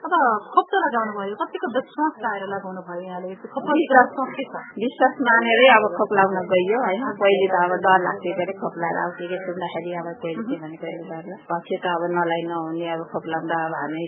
अब 0.00 0.12
खोप 0.52 0.66
त 0.72 0.80
लगाउनु 0.84 1.12
भयो 1.16 1.36
कतिको 1.40 1.66
विश्वास 1.76 2.14
लगाएर 2.24 2.44
लगाउनु 2.54 2.82
भयो 2.88 3.02
यहाँले? 3.08 3.30
विश्वास 3.30 4.08
के 4.36 4.44
छ 4.52 4.62
विश्वास 4.84 5.14
मानेरै 5.28 5.66
अब 5.76 5.84
खोप 5.98 6.10
लगाउन 6.20 6.48
गइयो 6.52 6.78
होइन? 6.86 7.04
पहिले 7.22 7.46
त 7.52 7.62
अब 7.64 7.72
डर 7.86 7.98
लाग्थ्यो 8.06 8.32
के 8.38 8.42
अरे 8.46 8.54
खोप 8.62 8.74
लगाएर 8.84 9.00
आउँथ्यो 9.04 9.28
कि 9.32 9.38
सुन्दाखेरि 9.46 9.96
अब 10.02 10.08
पहिले 10.24 10.42
के 10.50 10.60
भनेको 10.64 10.94
डर 11.10 11.32
पछि 11.52 11.76
त 11.84 11.94
अब 11.96 12.02
नलाई 12.16 12.42
नहुने 12.50 12.88
अब 12.96 13.02
खोप 13.12 13.24
लगाउँदा 13.34 13.62
अब 13.68 13.74
हामी 13.80 14.04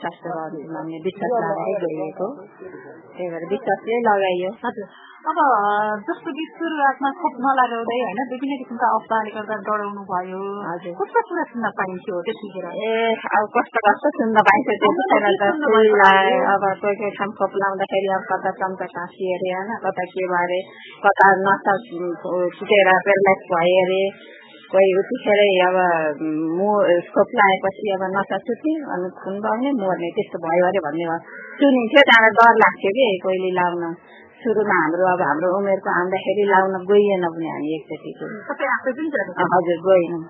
स्वास्थ्य 0.00 0.36
मान्ने 0.74 1.02
विश्वास 1.08 1.32
लगाएरै 1.44 1.90
गइएको। 1.96 2.28
त्यही 3.14 3.28
भएर 3.32 3.44
विश्वासले 3.54 3.98
लगाइयो। 4.10 4.50
हजुर। 4.64 4.88
अब 5.24 5.38
जस्तो 6.06 6.32
कि 6.36 6.42
सुरुवातमा 6.54 7.10
खोप 7.20 7.36
नलगाउँदै 7.44 7.94
होइन 8.00 8.18
विभिन्न 8.32 8.56
किसिमका 8.60 8.88
अवस्थाले 8.94 9.30
गर्दा 9.36 9.56
डराउनु 9.68 10.02
भयो। 10.10 10.40
कस्तो 10.98 11.22
कुरा 11.28 11.44
सुन्न 11.52 11.70
पाइन्थ्यो 11.78 12.18
त्यतिखेर? 12.26 12.66
ए 12.88 12.90
अब 13.38 13.46
कस्तो 13.54 13.82
कस्तो 13.86 14.12
सुन्न 14.18 14.44
पाइन्थ्यो 14.48 14.76
त्यतिखेर 14.82 15.24
त 15.40 15.48
अब 16.52 16.68
कोही 16.82 16.94
कोही 17.00 17.12
ठाउँ 17.16 17.32
खोप 17.40 17.56
लाउँदाखेरि 17.64 18.12
अब 18.18 18.28
कता 18.34 18.52
चम्चा 18.60 18.90
काँसी 18.92 19.32
अरे 19.38 19.48
होइन? 19.56 19.74
कता 19.88 20.04
के 20.12 20.28
भयो 20.28 20.44
अरे? 20.44 20.60
कता 21.08 21.32
नसा 21.48 21.74
छुटेर 21.88 22.94
पेरलाइस 23.08 23.50
भयो 23.52 23.82
अरे? 23.84 24.02
कोही 24.72 24.90
उतिखेरै 25.00 25.50
अब 25.64 25.76
मु 26.56 26.68
खोप 27.16 27.38
लगाएपछि 27.40 27.94
अब 27.96 28.10
नसा 28.12 28.36
छुट्ने 28.44 28.74
अनि 28.92 29.08
खुन 29.24 29.34
बग्ने 29.44 29.72
मर्ने 29.80 30.08
त्यस्तो 30.18 30.38
भयो 30.44 30.64
अरे 30.68 30.88
भन्ने 30.88 31.14
सुनिन्थ्यो 31.60 32.10
त्यहाँबाट 32.10 32.42
डर 32.42 32.60
लाग्थ्यो 32.64 32.92
कि 32.98 33.08
कोहीले 33.24 33.52
लाउन? 33.60 33.94
सुरुमा 34.44 34.76
हाम्रो 34.80 35.04
अब 35.14 35.20
हाम्रो 35.24 35.48
उमेरको 35.58 35.90
आउँदाखेरि 35.98 36.44
लाउन 36.52 36.74
गइएन 36.90 37.24
भने 37.34 37.48
हामी 37.54 37.68
एकचोटि 37.76 38.10
हजुर 39.54 39.78
गएनौँ। 39.88 40.22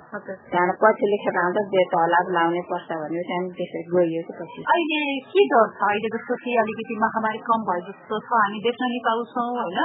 त्यहाँबाट 0.50 0.76
पछि 0.82 1.06
लेखेर 1.12 1.38
आउँदा 1.42 1.62
बेट 1.74 1.94
होला 1.98 2.20
लाउनै 2.36 2.62
पर्छ 2.70 2.88
भन्यो 3.02 3.22
त्यहाँदेखि 3.28 3.56
त्यसरी 3.58 3.82
गइयो 3.94 4.22
कि 4.28 4.32
पछि। 4.40 4.60
अहिले 4.74 5.00
के 5.32 5.42
डर 5.52 5.66
छ? 5.74 5.80
अहिले 5.90 6.08
जस्तो 6.14 6.34
कि 6.44 6.56
अलिकति 6.64 6.94
महामारी 7.04 7.40
कम 7.48 7.60
भयो 7.68 7.82
जस्तो 7.88 8.20
छ। 8.26 8.42
हामी 8.42 8.58
देख्न 8.66 8.90
नि 8.94 9.00
पाउँछौँ 9.08 9.48
होइन? 9.58 9.80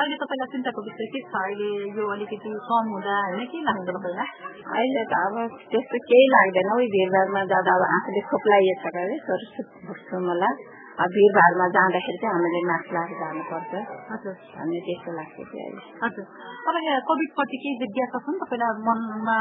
अहिले 0.00 0.16
तपाईँलाई 0.22 0.50
चिन्ताको 0.54 0.80
विषय 0.88 1.06
के 1.14 1.20
छ? 1.30 1.32
अहिले 1.44 1.70
यो 2.00 2.10
अलिकति 2.16 2.54
कम 2.68 2.92
हुँदा 2.94 3.16
होइन? 3.20 3.40
के 3.52 3.58
लाग्छ 3.68 3.88
तपाईँलाई? 3.88 4.28
अहिले 4.74 5.02
त 5.12 5.22
अब 5.24 5.36
त्यस्तो 5.72 5.96
केही 6.10 6.26
लाग्दैन। 6.34 6.68
भिडभाडमा 6.90 7.40
जाँदा 7.54 7.72
अब 7.78 7.82
आफूले 7.96 8.20
खोप 8.28 8.44
लगाइएको 8.52 8.90
छ 8.90 9.06
अरे 9.06 9.16
छोटो 9.24 10.20
मलाई। 10.28 10.79
भिडभाडमा 11.08 11.66
जाँदाखेरि 11.68 12.18
चाहिँ 12.18 12.34
हामीले 12.34 12.60
मास्क 12.66 12.88
लगाएर 12.92 13.20
जानुपर्छ 13.20 13.72
हजुर 14.08 14.34
भन्ने 14.54 14.80
त्यस्तो 14.80 15.12
लाग्छ 15.12 15.36
कि 15.42 15.58
अहिले 15.58 15.84
हजुर 16.00 16.24
तपाईँले 16.62 16.96
कोभिडप्रति 17.02 17.60
केही 17.62 17.76
जिज्ञासा 17.82 18.18
छ 18.18 18.26
नि 18.28 18.40
तपाईँलाई 18.42 18.82
मनमा 18.84 19.38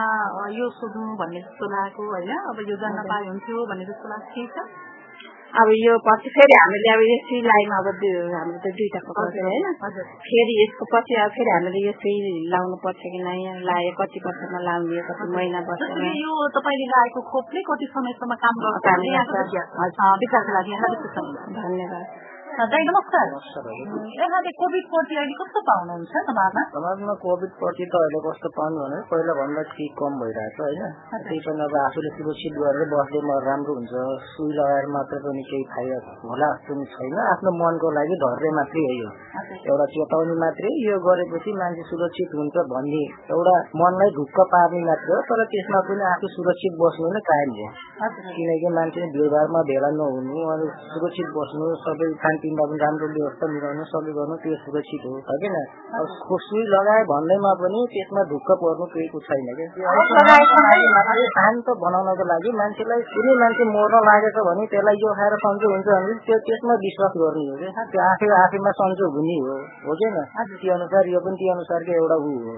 यो 0.56 0.70
सोध्नु 0.76 1.08
भन्ने 1.16 1.42
जस्तो 1.42 1.66
लागेको 1.70 2.12
होइन 2.12 2.32
अब 2.46 2.64
यो 2.66 2.78
जान्न 2.78 3.08
पाए 3.08 3.28
हुन्थ्यो 3.28 3.66
भन्ने 3.66 3.86
जस्तो 3.86 4.08
लाग्छ 4.10 4.48
अब 5.50 5.70
यो 5.74 5.94
पछि 6.06 6.30
फेरि 6.30 6.56
हामीले 6.62 6.90
अब 6.94 7.02
यो 7.10 7.16
सुई 7.26 7.40
लाइमा 7.42 7.78
अब 7.82 7.88
हामीले 7.90 8.60
त 8.62 8.70
दुईटा 8.80 9.00
कपाल 9.06 9.30
होइन। 9.46 9.66
फेरि 10.28 10.54
यसको 10.62 10.84
पछि 10.94 11.14
अब 11.26 11.32
फेरि 11.38 11.52
हामीले 11.56 11.80
यो 11.88 11.94
सुई 11.98 12.18
लाउनु 12.54 12.78
पर्छ 12.86 13.02
कि 13.14 13.20
नै 13.26 13.38
लायो 13.70 13.92
कति 13.98 14.20
वर्षमा 14.26 14.60
लाउने 14.68 15.02
कति 15.10 15.26
महिना 15.34 15.60
वर्षमा। 15.70 16.12
यो 16.22 16.34
तपाईँले 16.54 16.86
लगाएको 16.94 17.20
खोपले 17.32 17.60
कति 17.66 17.86
समयसम्म 17.98 18.34
काम 18.46 18.56
गर्छ 18.62 18.86
धन्यवाद। 21.60 22.06
दाइ 22.62 22.84
नमस्कार 22.84 23.68
यहाँले 24.14 24.52
कोभिड 24.54 24.88
अहिले 24.94 25.36
कस्तो 25.36 25.60
पाउनुहुन्छ 25.68 26.22
समाजमा 26.24 26.64
समाजमा 26.72 27.14
कोभिड 27.20 27.52
प्रति 27.56 27.86
त 27.86 28.00
अहिले 28.00 28.20
कस्तो 28.26 28.50
पाउनु 28.52 28.80
भने 28.80 28.98
पहिला 29.08 29.36
भन्दा 29.38 29.62
ठिक 29.70 29.94
कम 29.96 30.18
भइरहेको 30.20 30.64
होइन 30.64 30.84
त्यही 31.14 31.40
पनि 31.46 31.64
अब 31.66 31.76
आफूले 31.82 32.12
सुरक्षित 32.12 32.58
गरेर 32.58 32.92
बस्दै 32.92 33.22
म 33.22 33.38
राम्रो 33.46 33.76
हुन्छ 33.78 33.94
सुई 34.32 34.52
लगाएर 34.52 34.90
मात्र 34.92 35.20
पनि 35.24 35.44
केही 35.46 35.68
फाइदा 35.70 36.00
होला 36.24 36.50
जस्तो 36.50 36.74
पनि 36.74 36.90
छैन 36.90 37.16
आफ्नो 37.22 37.54
मनको 37.56 37.94
लागि 37.96 38.18
धर्ने 38.20 38.52
मात्रै 38.60 38.84
हो 38.84 38.98
यो 38.98 39.08
एउटा 39.70 39.88
चेताउने 39.90 40.36
मात्रै 40.44 40.74
यो 40.82 41.00
गरेपछि 41.02 41.56
मान्छे 41.56 41.88
सुरक्षित 41.88 42.36
हुन्छ 42.36 42.68
भन्ने 42.68 43.04
एउटा 43.30 43.56
मनलाई 43.78 44.16
ढुक्क 44.20 44.44
पार्ने 44.52 44.84
मात्र 44.84 45.16
हो 45.16 45.22
तर 45.32 45.46
त्यसमा 45.48 45.84
पनि 45.88 46.08
आफू 46.12 46.34
सुरक्षित 46.36 46.78
बस्नु 46.78 47.16
नै 47.16 47.24
कायम 47.32 47.56
हो 47.56 47.72
किनकि 48.34 48.76
मान्छे 48.76 49.10
भिडभाडमा 49.12 49.66
भेला 49.68 49.96
नहुनु 49.96 50.46
अनि 50.50 50.70
सुरक्षित 50.90 51.34
बस्नु 51.36 51.74
सबै 51.82 52.14
खानपिन 52.20 52.48
तिमीलाई 52.50 52.70
पनि 52.70 52.78
राम्रो 52.82 53.08
व्यवस्था 53.14 53.46
मिलाउनु 53.54 53.84
सबै 53.94 54.12
गर्नु 54.18 54.36
त्यो 54.42 54.56
सुरक्षित 54.66 55.04
हो 55.06 55.12
होइन? 55.30 55.56
अब 56.00 56.06
सुई 56.46 56.64
लगाए 56.74 57.02
भन्दैमा 57.12 57.52
पनि 57.62 57.80
त्यसमा 57.94 58.22
ढुक्क 58.32 58.50
पर्नु 58.62 58.86
केही 58.94 59.20
छैन 59.28 59.48
क्या। 59.60 59.68
शान्त 61.38 61.68
बनाउनको 61.84 62.24
लागि 62.32 62.50
मान्छेलाई 62.62 63.02
कुनै 63.14 63.34
मान्छे 63.42 63.64
मर्न 63.74 63.96
लागेको 64.10 64.42
भने 64.50 64.64
त्यसलाई 64.74 64.98
यो 65.04 65.10
खाएर 65.20 65.34
सन्चो 65.46 65.68
हुन्छ 65.74 65.88
भने 65.94 66.14
त्यो 66.26 66.38
त्यसमा 66.50 66.74
विश्वास 66.86 67.14
गर्ने 67.22 67.44
हो 67.50 67.56
क्या। 67.62 67.86
त्यो 67.94 68.02
आफै 68.10 68.28
आफैमा 68.40 68.72
सन्चो 68.82 69.06
हुने 69.18 69.38
हो 69.46 69.56
हो 69.86 69.92
कि 70.00 70.08
त्यो 70.62 70.72
अनुसार 70.80 71.04
यो 71.14 71.20
पनि 71.26 71.36
त्यो 71.44 71.52
अनुसारको 71.54 71.92
एउटा 72.02 72.18
ऊ 72.26 72.34
हो। 72.48 72.54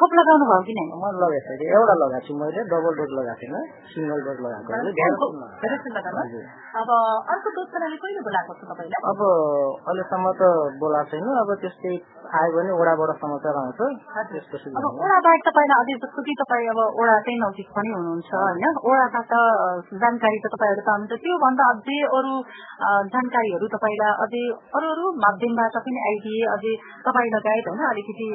खोप 0.00 0.12
लगाउनु 0.18 0.44
भयो 0.52 0.62
कि 0.68 0.72
नै? 0.76 0.84
म 0.92 1.04
लगाएको 1.24 1.52
छु 1.56 1.64
एउटा 1.78 1.94
लगाएको 2.02 2.26
छु 2.26 2.32
मैले 2.40 2.60
डबल 2.72 2.92
डोज 3.00 3.10
लगाएको 3.18 3.40
थिएन 3.40 3.56
सिङ्गल 3.94 4.20
डोज 4.28 4.38
लगाएको 4.44 4.68
अब 6.74 6.88
अर्को 7.32 7.48
डोज 7.56 7.68
कहिले 7.74 8.20
बोलाएको 8.26 8.52
छ 8.58 8.73
तपाईँलाई 8.74 9.02
अब 9.10 9.20
अहिलेसम्म 9.86 10.26
त 10.34 10.42
बोलाएको 10.82 11.10
छैन। 11.14 11.26
अब 11.42 11.50
त्यस्तै 11.62 11.94
आयो 12.34 12.50
भने 12.54 12.72
ओडाबाट 12.74 13.10
समाचार 13.22 13.54
आउँछ। 13.62 13.80
ओडाबाट 15.00 15.38
तपाईँलाई 15.48 15.78
अझै 15.80 15.94
जस्तो 16.02 16.20
कि 16.26 16.34
तपाईँ 16.40 16.68
अब 16.74 16.80
ओडा 17.00 17.16
चाहिँ 17.24 17.38
नजिक 17.44 17.68
पनि 17.76 17.90
हुनुहुन्छ 17.94 18.30
होइन? 18.34 18.64
ओडाबाट 18.84 19.32
जानकारी 20.02 20.38
त 20.38 20.46
तपाईँहरू 20.54 20.82
पाउनुहुन्छ 20.88 21.20
त्योभन्दा 21.24 21.64
अझै 21.74 21.98
अरू 22.18 22.32
जानकारीहरू 23.14 23.66
तपाईँलाई 23.74 24.12
अझै 24.24 24.42
अरू 24.74 24.86
अरू 24.94 25.04
माध्यमबाट 25.24 25.76
पनि 25.86 26.00
आइदिए 26.10 26.42
अझै 26.54 26.74
तपाईँ 27.06 27.30
लगायत 27.36 27.66
होइन 27.70 27.84
अलिकति 27.92 28.28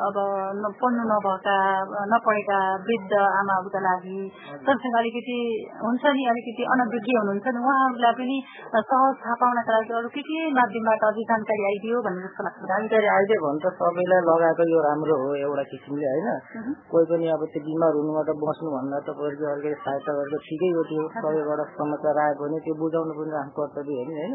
अब 0.00 0.16
पढ्नु 0.80 1.02
नभएका 1.10 1.56
नपढेका 2.12 2.58
वृद्ध 2.88 3.12
आमाहरूका 3.20 3.80
लागि 3.86 4.18
सँगसँगै 4.66 4.98
अलिकति 5.02 5.38
हुन्छ 5.80 6.04
नि 6.16 6.22
अलिकति 6.32 6.62
अनभिज्ञ 6.74 7.16
हुनुहुन्छ 7.20 7.46
नि। 7.46 7.58
उहाँहरूलाई 7.60 8.14
पनि 8.20 8.36
सहज 8.70 9.14
थाहा 9.22 9.34
पाउनका 9.50 9.72
लागि 9.74 9.92
अरू 9.98 10.08
के 10.14 10.22
के 10.22 10.38
माध्यमबाट 10.54 11.02
अझै 11.10 11.22
जानकारी 11.30 11.62
आइदियो 11.70 11.98
भन्ने 12.06 12.22
जस्तो 12.22 12.42
लाग्छ? 12.46 12.58
जानकारी 12.70 13.06
आइदियो 13.14 13.38
भने 13.42 13.58
त 13.58 13.66
सबैलाई 13.78 14.22
लगाएको 14.30 14.64
यो 14.70 14.78
राम्रो 14.86 15.14
हो 15.22 15.28
एउटा 15.42 15.64
किसिमले 15.70 16.06
होइन? 16.10 16.28
कोही 16.90 17.04
पनि 17.10 17.26
अब 17.34 17.42
त्यो 17.50 17.60
बिमार 17.66 17.92
हुनुबाट 17.98 18.30
बस्नु 18.42 18.68
भन्दा 18.74 18.98
त 19.02 19.08
अलिकति 19.10 19.72
सहायता 19.82 20.12
गरेको 20.18 20.38
ठिकै 20.46 20.70
हो 20.76 20.82
त्यो। 20.90 21.02
सबैबाट 21.18 21.60
समाचार 21.80 22.20
आयो 22.24 22.34
भने 22.40 22.58
त्यो 22.62 22.74
बुझाउनु 22.78 23.12
पनि 23.18 23.34
आफ्नो 23.42 23.52
कर्तव्य 23.58 23.98
हो 23.98 24.04
नि 24.06 24.14
होइन? 24.20 24.34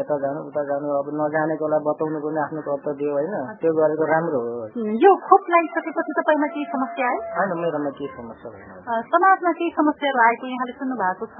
यता 0.00 0.14
जानु 0.26 0.38
उता 0.50 0.62
जानु 0.70 0.86
अब 0.98 1.08
नजानेकोलाई 1.22 1.82
बताउनु 1.86 2.18
पनि 2.26 2.40
आफ्नो 2.46 2.60
कर्तव्य 2.66 3.08
होइन? 3.14 3.34
त्यो 3.62 3.70
गरेको 3.78 4.04
राम्रो 4.10 4.38
हो। 4.42 4.86
यो 5.06 5.12
खोप 5.28 5.42
लगाइसकेपछि 5.54 6.12
तपाईँमा 6.18 6.48
केही 6.58 6.66
समस्या 6.74 7.06
आयो? 7.12 7.22
होइन 7.38 7.50
मेरोमा 7.62 7.90
केही 7.94 8.10
समस्या 8.18 8.48
भएन। 8.58 9.06
समाजमा 9.14 9.50
केही 9.62 9.70
समस्याहरू 9.78 10.20
आएको 10.26 10.44
यहाँले 10.54 10.74
सुन्नु 10.82 10.94
भएको 11.04 11.24
छ 11.30 11.38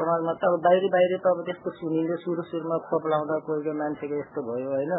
समाजमा 0.00 0.32
त 0.40 0.42
अब 0.48 0.54
बाहिरी 0.64 0.88
बाहिरी 0.96 1.16
त 1.20 1.26
अब 1.28 1.40
त्यस्तो 1.48 1.70
सुनिन्छ 1.98 2.22
सुरु 2.22 2.42
सुरुमा 2.46 2.76
खोप 2.86 3.04
लाउँदा 3.10 3.34
कोही 3.42 3.60
कोही 3.66 3.74
मान्छेको 3.74 4.14
यस्तो 4.22 4.40
भयो 4.46 4.70
होइन? 4.70 4.92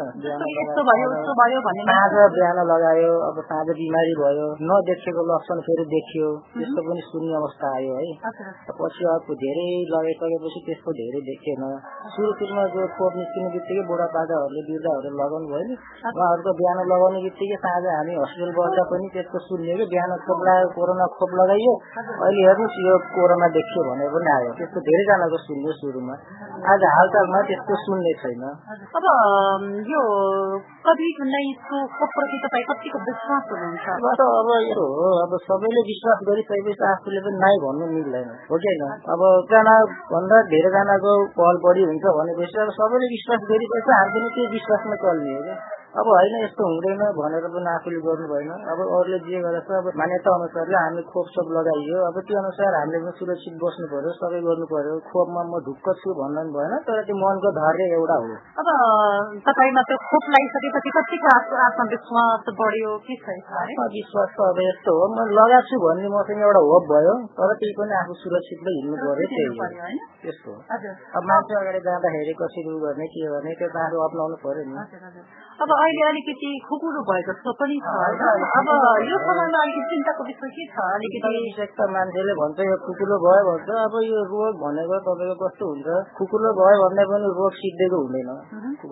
साँझ 1.88 2.14
बिहान 2.36 2.58
लगायो 2.70 3.12
अब 3.28 3.36
साँझ 3.48 3.68
बिमारी 3.80 4.12
भयो 4.20 4.46
नदेखेको 4.68 5.22
लक्षण 5.30 5.58
फेरि 5.64 5.84
देखियो 5.94 6.28
त्यस्तो 6.60 6.80
पनि 6.84 7.02
सुन्ने 7.08 7.32
अवस्था 7.40 7.66
आयो 7.80 7.92
है? 7.96 8.04
पछि 8.68 9.04
अब 9.16 9.28
धेरै 9.40 9.68
लगाइसकेपछि 9.92 10.60
त्यस्तो 10.68 10.90
धेरै 11.00 11.20
देखिएन। 11.30 11.64
सुरु 12.12 12.30
सुरुमा 12.36 12.64
जो 12.76 12.84
खोप 13.00 13.12
निस्किने 13.16 13.48
बित्तिकै 13.56 13.82
बुढापाकाहरूले 13.88 14.60
वृद्धहरूले 14.68 15.10
लगाउनु 15.20 15.48
भयो 15.48 15.64
नि। 15.70 15.74
उहाँहरूको 16.04 16.52
बिहान 16.60 16.78
लगाउने 16.92 17.24
बित्तिकै 17.24 17.58
साँझ 17.64 17.84
हामी 17.96 18.12
हस्पिटल 18.20 18.52
बस्दा 18.60 18.84
पनि 18.92 19.08
त्यस्तो 19.16 19.38
सुन्यो 19.48 19.74
कि 19.80 19.86
बिहान 19.94 20.12
खोप 20.28 20.40
लगायो 20.44 20.68
कोरोना 20.76 21.06
खोप 21.16 21.32
लगाइयो। 21.40 21.72
अहिले 22.20 22.40
हेर्नुहोस् 22.44 22.78
यो 22.84 22.94
कोरोना 23.16 23.48
देखियो 23.56 23.80
भने 23.88 24.06
पनि 24.12 24.30
आयो। 24.36 24.50
त्यस्तो 24.60 24.78
धेरैजनाको 24.90 25.38
सुन्यो 25.48 25.72
सुरुमा। 25.80 26.14
आज 26.70 26.82
हालचालमा 26.96 27.40
त्यस्तो 27.48 27.74
सुन्ने 27.84 28.12
छैन। 28.20 28.42
अब 28.98 29.04
यो 29.90 30.02
कोभिड 30.86 31.20
उन्नाइसको 31.24 31.80
खोपप्रति 31.96 32.36
तपाईँ 32.44 32.66
कतिको 32.70 32.98
विश्वास 33.08 33.44
हुनुहुन्छ? 33.54 33.86
अब 34.20 34.50
यो 34.68 34.84
हो 34.98 35.08
अब 35.24 35.32
सबैले 35.48 35.82
विश्वास 35.90 36.24
गरिसकेपछि 36.30 36.86
आफूले 36.92 37.20
पनि 37.26 37.42
नाइ 37.44 37.60
भन्नु 37.64 37.90
मिल्दैन 37.96 38.30
हो 38.52 38.62
कि 38.62 38.70
होइन? 38.70 38.84
अब 39.16 39.26
जना 39.52 39.76
भन्दा 40.14 40.38
धेरैजनाको 40.54 41.18
पहल 41.40 41.60
बढी 41.66 41.82
हुन्छ 41.90 42.16
भनेपछि 42.20 42.64
अब 42.66 42.72
सबैले 42.80 43.12
विश्वास 43.16 43.46
गरिसकेपछि 43.52 43.92
हामी 43.98 44.16
पनि 44.16 44.32
त्यो 44.38 44.48
विश्वासमा 44.56 44.96
चल्ने 45.04 45.36
हो 45.36 45.42
क्या? 45.50 45.58
अब 45.90 46.06
होइन 46.06 46.34
यस्तो 46.40 46.62
हुँदैन 46.70 47.00
भनेर 47.18 47.46
पनि 47.50 47.68
आफूले 47.70 48.00
गर्नु 48.06 48.26
भएन। 48.30 48.50
अब 48.72 48.80
अरूले 48.80 49.18
जे 49.26 49.38
गरेछ 49.42 49.70
अब 49.74 49.86
मान्यता 50.00 50.34
अनुसारले 50.38 50.76
हामी 50.78 51.02
खोप 51.10 51.26
सोप 51.34 51.48
लगाइयो। 51.56 51.98
अब 52.08 52.16
त्यो 52.30 52.36
अनुसार 52.40 52.76
हामीले 52.78 52.98
पनि 53.02 53.12
सुरक्षित 53.18 53.54
बस्नु 53.62 53.86
पर्यो 53.90 54.12
सबै 54.18 54.40
गर्नु 54.46 54.66
पर्यो। 54.70 54.94
खोपमा 55.10 55.42
म 55.50 55.58
ढुक्क 55.66 55.86
छु 56.02 56.14
भन्दा 56.14 56.44
पनि 56.46 56.54
भएन 56.54 56.74
तर 56.86 57.00
त्यो 57.10 57.16
मनको 57.22 57.50
धैर्य 57.58 57.88
एउटा 57.98 58.18
हो। 58.22 58.38
अब 58.62 58.70
तपाईँमा 59.50 59.82
त्यो 59.90 59.98
खोप 60.06 60.30
लगाइसकेपछि 60.30 60.90
कतिको 60.98 61.34
आत्मविश्वास 61.66 62.46
बढ्यो 62.62 62.92
के 63.10 63.18
छ 63.18 63.34
विश्वास 63.98 64.30
त 64.38 64.46
अब 64.46 64.62
यस्तो 64.62 64.94
हो। 64.94 65.04
म 65.10 65.26
लगाएको 65.40 65.68
छु 65.74 65.82
भन्ने 65.88 66.14
मसँग 66.14 66.46
एउटा 66.46 66.62
होप 66.70 66.84
भयो 66.94 67.18
तर 67.34 67.50
त्यही 67.58 67.74
पनि 67.82 67.98
आफू 67.98 68.14
सुरक्षित 68.22 68.62
हिँड्नु 68.70 68.94
पर्यो 69.02 69.26
त्यही 69.34 69.98
त्यस्तो 70.22 70.54
अब 71.18 71.22
मान्छे 71.34 71.52
अगाडि 71.60 71.80
जाँदाखेरि 71.90 72.38
कसरी 72.38 72.78
गर्ने 72.86 73.06
के 73.10 73.28
गर्ने 73.34 73.58
त्यो 73.58 73.68
त 73.74 73.76
आफू 73.90 74.06
अप्नाउनु 74.06 74.36
पर्यो 74.46 74.64
नि। 74.70 75.49
अब 75.60 75.70
अहिले 75.74 76.04
अलिकति 76.04 76.50
खुकुरो 76.64 77.00
भएको 77.04 77.32
जस्तो 77.32 77.52
पनि 77.54 77.74
छ 77.78 78.28
अब 78.50 78.68
यो 79.04 79.16
समयमा 79.20 79.58
अलिकति 79.60 79.88
चिन्ताको 79.90 80.24
विषय 80.24 80.52
के 80.52 80.64
छ 80.68 80.84
अलिकति 80.90 81.88
मान्छेले 81.90 82.36
भन्छ 82.38 82.64
यो 82.64 82.76
खुकुलो 82.80 83.18
भयो 83.20 83.42
भन्छ 83.44 83.76
अब 83.80 83.96
यो 84.02 84.22
रोग 84.30 84.56
भनेको 84.58 85.00
तपाईँको 85.02 85.36
कस्तो 85.42 85.68
हुन्छ 85.68 85.96
खुकुलो 86.14 86.52
भयो 86.56 86.78
भन्दा 86.80 87.04
पनि 87.10 87.32
रोग 87.32 87.58
सिद्धिएको 87.58 88.00
हुँदैन 88.00 88.30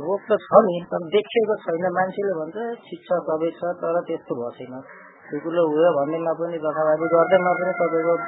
रोग 0.00 0.26
त 0.26 0.38
छ 0.42 0.60
नि 0.66 0.76
तर 0.90 1.06
देखिएको 1.08 1.56
छैन 1.62 1.88
मान्छेले 1.92 2.34
भन्छ 2.36 2.66
शिक्षा 2.84 3.22
सबै 3.24 3.50
छ 3.54 3.72
तर 3.80 4.00
त्यस्तो 4.04 4.36
भएको 4.36 4.52
छैन 4.58 4.76
खुकुलो 5.30 5.64
भयो 5.70 5.94
भन्दैमा 5.96 6.36
पनि 6.36 6.60
दफाबाजी 6.60 7.10
गर्दैमा 7.10 7.56
पनि 7.56 7.74
तपाईँको 7.80 8.18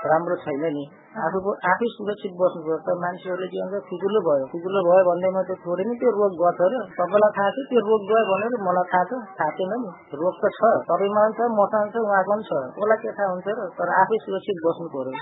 राम्रो 0.00 0.36
छैन 0.44 0.64
नि। 0.76 0.84
आफूको 1.10 1.50
आफै 1.70 1.86
सुरक्षित 1.92 2.32
बस्नुपर्छ 2.40 2.86
मान्छेहरूले 3.02 3.48
के 3.52 3.58
भन्छ 3.60 3.84
खुकुलो 3.88 4.20
भयो। 4.26 4.44
खुकुलो 4.52 4.80
भयो 4.86 5.02
भन्दैमा 5.08 5.42
त 5.44 5.50
थोरै 5.60 5.84
नै 5.84 5.94
त्यो 6.00 6.10
रोग 6.16 6.32
गर्छ 6.40 6.60
र 6.72 6.74
सबैलाई 6.96 7.32
थाहा 7.36 7.50
छ 7.50 7.58
त्यो 7.68 7.80
रोग 7.84 8.02
गयो 8.08 8.22
भनेर 8.30 8.54
मलाई 8.64 8.86
थाहा 8.92 9.04
छ। 9.10 9.12
थाहा 9.36 9.50
छैन 9.58 9.72
नि। 9.82 9.90
रोग 10.16 10.34
त 10.40 10.44
छ। 10.56 10.60
सबैमा 10.88 11.22
छ 11.36 11.38
मसँग 11.58 11.88
छ 11.92 11.96
उहाँको 12.00 12.32
पनि 12.32 12.42
छ। 12.48 12.52
कसलाई 12.78 12.98
के 13.02 13.10
थाहा 13.18 13.28
हुन्छ 13.34 13.46
र 13.50 13.60
तर 13.76 13.88
आफै 14.00 14.16
सुरक्षित 14.24 14.56
बस्नु 14.64 14.86
पर्यो। 14.94 15.12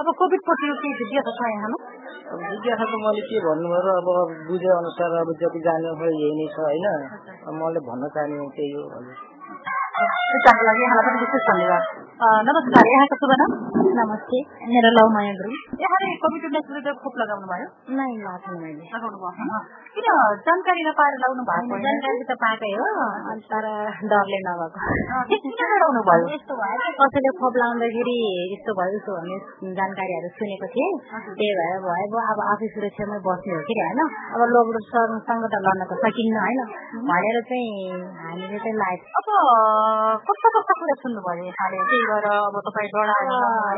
अब 0.00 0.06
कोभिड 0.18 0.40
पछि 0.46 0.66
जिज्ञासा 1.02 2.84
त 2.86 2.94
मैले 3.02 3.22
के 3.28 3.38
भन्नु 3.44 3.68
र 3.72 3.88
अब 3.92 4.08
बुझे 4.46 4.70
अनुसार 4.72 5.12
अब 5.20 5.28
जति 5.40 5.60
जाने 5.66 5.90
भयो 6.00 6.14
यही 6.22 6.34
नै 6.38 6.46
छ 6.54 6.56
होइन? 6.64 6.86
मैले 7.58 7.80
भन्न 7.88 8.02
चाहने 8.14 8.36
त्यही 8.56 8.72
हो। 8.72 8.84
हजुर। 8.94 9.16
नमस्कार 12.12 12.88
यहाँको 12.88 13.16
शुभ 13.16 13.30
नाम 13.34 13.52
नमस्ते 13.92 14.38
मेरो 14.66 14.90
लौ 14.90 15.04
गुरु 15.36 15.54
यहाँले 15.80 16.08
उन्नाइस 16.28 16.66
विरुद्ध 16.68 16.92
खोप 16.98 17.14
लगाउनु 17.16 17.46
भयो 17.46 17.68
नै 17.92 18.06
लगाएको 18.16 18.58
मैले 18.58 18.84
लगाउनु 18.86 19.18
भयो 19.22 19.60
किन 19.96 20.06
जानकारी 20.42 20.84
नपाएर 20.86 21.16
लगाउनु 21.16 21.44
भएको 21.44 21.78
जानकारी 21.82 22.26
त 22.28 22.36
पाएकै 22.36 22.70
हो 22.74 22.86
तर 23.48 23.66
डरले 24.04 24.38
नभएको 24.42 25.70
लगाउनु 25.72 26.02
भयो 26.02 26.28
यस्तो 26.28 26.58
भयो 26.60 26.92
कसैले 27.00 27.32
खोप 27.40 27.58
लगाउँदाखेरि 27.58 28.16
यस्तो 28.52 28.76
भयो 28.76 28.94
यस्तो 28.94 29.16
भन्ने 29.16 29.72
जानकारीहरू 29.74 30.32
सुनेको 30.36 30.70
थिएँ 30.70 30.92
त्यही 31.32 31.50
भएर 31.54 31.82
भयो 31.82 32.22
अब 32.28 32.44
आफै 32.46 32.70
सुरक्षामै 32.70 33.20
बस्ने 33.24 33.56
हो 33.56 33.64
कि 33.64 33.78
होइन 33.80 34.00
अब 34.04 34.46
लोकसँग 34.52 35.48
त 35.48 35.62
लड्न 35.64 35.88
त 35.88 36.00
सकिन्न 36.04 36.36
होइन 36.38 36.62
भनेर 37.08 37.42
चाहिँ 37.48 37.90
हामीले 38.22 38.62
चाहिँ 38.62 38.76
लाइफ 38.78 39.20
अब 39.20 39.34
कस्ता 40.28 40.54
कस्ता 40.54 40.80
कुरा 40.80 41.00
सुन्नुभयो 41.00 41.50
यहाँले 41.50 42.10
अब 42.12 42.56
तपाईँ 42.66 42.88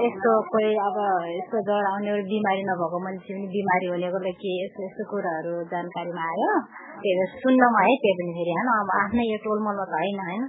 यस्तो 0.05 0.31
कोही 0.51 0.71
अब 0.87 0.97
यस्तो 1.31 1.57
डर 1.69 1.85
आउने 1.91 2.13
बिमारी 2.31 2.63
नभएको 2.67 2.99
मान्छे 3.05 3.31
पनि 3.31 3.47
बिमारी 3.55 3.87
हुनेकोले 3.95 4.33
के 4.43 4.51
यस्तो 4.59 4.81
यस्तो 4.87 5.03
कुराहरू 5.11 5.53
जानकारीमा 5.71 6.25
आयो। 6.31 6.51
त्यही 6.95 7.15
भएर 7.15 7.31
सुन्नमा 7.45 7.81
है 7.87 7.95
त्यही 8.03 8.15
पनि 8.19 8.33
फेरि 8.39 8.53
होइन? 8.55 8.71
अब 8.75 8.91
आफ्नै 8.99 9.25
यो 9.31 9.39
टोलमलमा 9.45 9.85
त 9.85 9.95
होइन 9.95 10.19
होइन? 10.27 10.43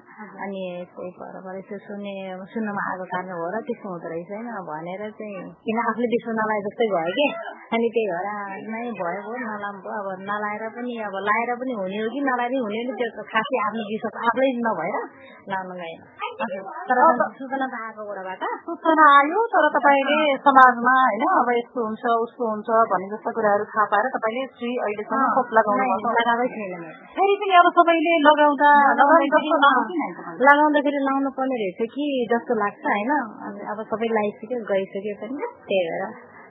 अनि 0.45 0.61
कोही 0.95 1.11
परबाट 1.19 1.55
यसो 1.61 1.77
सुने 1.85 2.15
सुन्नमा 2.53 2.81
आएको 2.89 3.05
कारण 3.13 3.29
हो 3.37 3.45
र 3.53 3.61
त्यस्तो 3.69 3.87
हुँदो 3.93 4.07
रहेछ 4.13 4.29
होइन? 4.33 4.49
भनेर 4.69 5.01
चाहिँ 5.19 5.45
किन 5.65 5.77
आफूले 5.85 6.07
विश्व 6.15 6.29
नलाए 6.39 6.59
जस्तै 6.67 6.87
भयो 6.95 7.13
कि? 7.17 7.27
अनि 7.75 7.87
त्यही 7.93 8.07
भएर 8.11 8.27
नै 8.73 8.83
भयो 8.97 9.19
भयो 9.29 9.37
नलाम 9.45 9.75
भयो। 9.85 9.99
अब 10.01 10.07
नलाएर 10.25 10.63
पनि 10.73 10.93
अब 11.05 11.15
लाएर 11.29 11.49
पनि 11.61 11.73
हुने 11.81 11.97
हो 12.01 12.09
कि 12.09 12.19
नलाएर 12.29 12.53
हुने 12.65 12.77
हो 12.81 12.89
कि 12.89 13.09
त्यो 13.13 13.29
खासै 13.33 13.57
आफ्नो 13.67 13.83
विश्वास 13.93 14.15
आफूलाई 14.25 14.51
नभएर 14.65 14.95
लाउनु 15.53 15.75
गएन। 15.81 15.99
तर 16.35 16.99
सूचना 17.33 17.67
सूचना 18.61 19.05
आयो 19.13 19.41
तर 19.53 19.65
तपाईँले 19.75 20.17
समाजमा 20.41 20.95
होइन 20.97 21.23
अब 21.33 21.49
यस्तो 21.51 21.85
हुन्छ 21.85 22.03
उसको 22.17 22.43
हुन्छ 22.45 22.79
भन्ने 22.91 23.07
जस्ता 23.13 23.31
कुराहरू 23.31 23.67
थाहा 23.69 23.85
पाएर 23.93 24.09
तपाईँले 24.15 24.43
श्री 24.53 24.71
अहिलेसम्म 24.81 25.29
खोप 25.35 25.53
लगाउनु 25.57 26.11
लगाएकै 26.19 26.47
छैन 26.55 26.85
फेरि 27.15 27.35
पनि 27.41 27.55
अब 27.55 27.71
सबैले 27.77 28.15
लगाउँदा 28.27 28.71
लगाउँदाखेरि 30.43 31.03
लाउनु 31.05 31.33
पर्ने 31.33 31.59
रहेछ 31.63 31.81
कि 31.89 32.05
जस्तो 32.31 32.59
लाग्छ 32.59 32.85
होइन? 32.87 33.11
अब 33.67 33.83
सबै 33.87 34.07
लगाइसक्यो 34.11 34.61
गइसक्यो 34.67 35.15
पनि 35.17 35.51
त्यही 35.65 35.83
भएर 35.89 36.03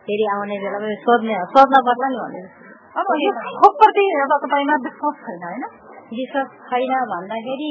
फेरि 0.06 0.24
आउने 0.32 0.56
बेला 0.58 0.94
सोध्ने 1.02 1.40
सोध्न 1.52 1.82
पर्छ 1.86 2.04
नि 2.06 2.18
भनेर 2.18 2.46
अब 2.94 3.08
यो 3.18 3.30
खोपप्रति 3.56 4.04
अब 4.24 4.32
तपाईँमा 4.42 4.74
विश्वास 4.82 5.16
छैन 5.24 5.44
होइन? 5.44 5.64
विश्वास 6.14 6.48
छैन 6.66 6.92
भन्दाखेरि 7.06 7.70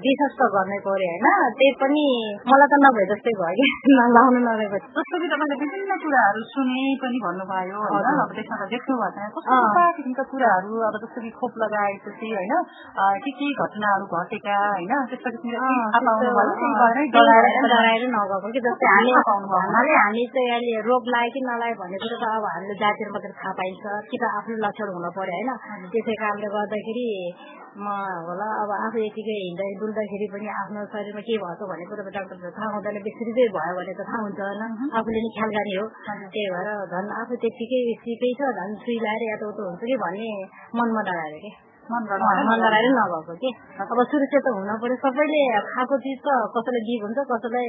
विश्वास 0.00 0.32
त 0.34 0.48
गर्नै 0.50 0.78
पर्यो 0.82 1.10
होइन 1.10 1.54
त्यही 1.54 1.72
पनि 1.80 2.04
मलाई 2.46 2.68
त 2.68 2.80
नभए 2.80 3.04
जस्तै 3.10 3.34
भयो 3.36 3.68
कि 3.82 3.94
नलाउनु 3.94 4.40
नभएपछि 4.42 4.88
जस्तो 4.92 5.16
कि 5.16 5.28
तपाईँले 5.28 5.56
विभिन्न 5.62 5.98
कुराहरू 6.02 6.42
सुने 6.48 6.84
पनि 6.98 7.18
भन्नुभयो 7.20 7.84
होइन 7.86 8.18
अब 8.18 8.30
त्यसमा 8.32 8.56
त 8.56 8.70
देख्नु 8.70 8.98
भएको 9.00 9.44
किसिमका 9.96 10.24
कुराहरू 10.30 10.82
अब 10.84 11.00
जस्तो 11.00 11.18
कि 11.20 11.30
खोप 11.36 11.58
लगाएपछि 11.58 12.32
होइन 12.32 12.54
के 13.20 13.30
के 13.34 13.50
घटनाहरू 13.58 14.06
घटेका 14.16 14.58
होइन 14.68 14.94
त्यस्तो 15.10 15.28
नगएको 18.10 18.48
कि 18.50 18.60
जस्तै 18.60 18.90
हामी 18.90 19.12
हामी 20.00 20.24
चाहिँ 20.30 20.50
अहिले 20.50 20.74
रोग 20.84 21.10
लाग्यो 21.10 21.30
कि 21.30 21.40
नलाग्यो 21.42 21.80
भन्ने 21.80 21.98
कुरो 22.00 22.16
त 22.16 22.24
अब 22.30 22.44
हामीले 22.48 22.74
जातिर 22.80 23.10
मात्रै 23.10 23.32
थाहा 23.36 23.52
पाइन्छ 23.54 23.84
कि 24.06 24.16
त 24.16 24.30
आफ्नो 24.32 24.56
लक्षण 24.60 24.92
हुनु 24.92 25.10
पर्यो 25.12 25.34
होइन 25.34 25.50
त्यसै 25.90 26.14
कारणले 26.16 26.48
गर्दाखेरि 26.50 27.08
म 27.80 27.88
होला 28.28 28.48
अब 28.62 28.70
आफू 28.76 28.98
यतिकै 29.00 29.36
हिँड्दै 29.40 29.68
डुल्दाखेरि 29.80 30.26
पनि 30.34 30.48
आफ्नो 30.54 30.84
शरीरमा 30.92 31.22
के 31.28 31.38
भएको 31.44 31.68
भन्ने 31.70 31.84
कुरो 31.90 32.04
डाक्टरले 32.16 32.50
थाहा 32.58 32.68
हुँदैन 32.74 33.00
बेसी 33.06 33.48
भयो 33.56 33.72
भने 33.78 33.94
त 33.94 34.06
थाहा 34.10 34.20
हुन्छ 34.24 34.40
होइन। 34.40 34.92
आफूले 35.00 35.24
नि 35.24 35.30
ख्याल 35.36 35.50
गर्ने 35.56 35.74
हो। 35.80 35.86
त्यही 36.04 36.46
भएर 36.52 36.70
झन् 36.92 37.10
आफू 37.20 37.40
त्यतिकै 37.42 37.82
सिकै 38.04 38.30
छ 38.38 38.52
झन् 38.52 38.78
सुई 38.84 39.00
लगाएर 39.00 39.26
या 39.30 39.36
त 39.40 39.42
हुन्छ 39.58 39.82
कि 39.82 39.96
भन्ने 40.04 40.30
मनमा 40.76 41.02
डरायो 41.08 41.42
कि। 41.44 41.69
मन 41.90 42.02
लगाएर 42.64 42.86
नभएको 42.98 43.34
कि? 43.42 43.50
अब 43.80 43.98
सुरक्षा 44.10 44.40
त 44.40 44.46
हुन 44.56 44.70
पर्यो 44.82 44.96
सबैले। 45.04 45.40
खाएको 45.70 45.96
चिज 46.04 46.18
त 46.24 46.28
कसैलाई 46.54 46.82
बिग 46.88 47.00
हुन्छ 47.06 47.18
कसैलाई 47.30 47.68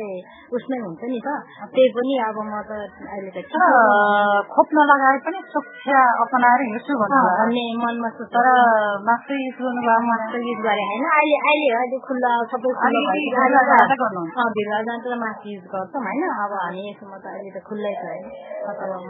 उसमै 0.55 0.77
हुन्छ 0.85 1.01
नि 1.11 1.19
त। 1.25 1.27
त्यही 1.73 1.89
पनि 1.95 2.13
अब 2.27 2.37
म 2.41 2.53
त 2.67 2.71
अहिले 3.01 3.31
त 3.31 3.37
खोप 4.53 4.67
नलगाए 4.77 5.17
पनि 5.25 5.39
सुरक्षा 5.53 5.99
अपनाएर 6.23 6.61
हिँड्छु 6.67 6.93
भन्ने 7.01 7.65
मनमा 7.81 8.09
तर 8.31 8.47
मास्क 9.07 9.29
युज 9.31 9.57
गर्नु 9.61 9.81
मास्क 10.11 10.33
युज 10.49 10.59
गरे 10.67 10.83
होइन 10.91 11.05
अहिले 11.11 11.37
अहिले 11.41 11.69
अहिले 11.79 11.97
खुल्ला 12.07 12.31
सबै 12.51 12.71
भिडभाड 14.51 14.83
जान्छ 14.89 15.05
मास्क 15.23 15.43
युज 15.47 15.63
गर्छौँ 15.73 16.01
होइन? 16.05 16.23
अब 16.43 16.51
हामी 16.61 16.81
यसमा 16.89 17.17
त 17.17 17.25
अहिले 17.31 17.51
त 17.51 17.57
खुल्लै 17.67 17.93
छ 18.01 18.03
होइन? 18.11 18.25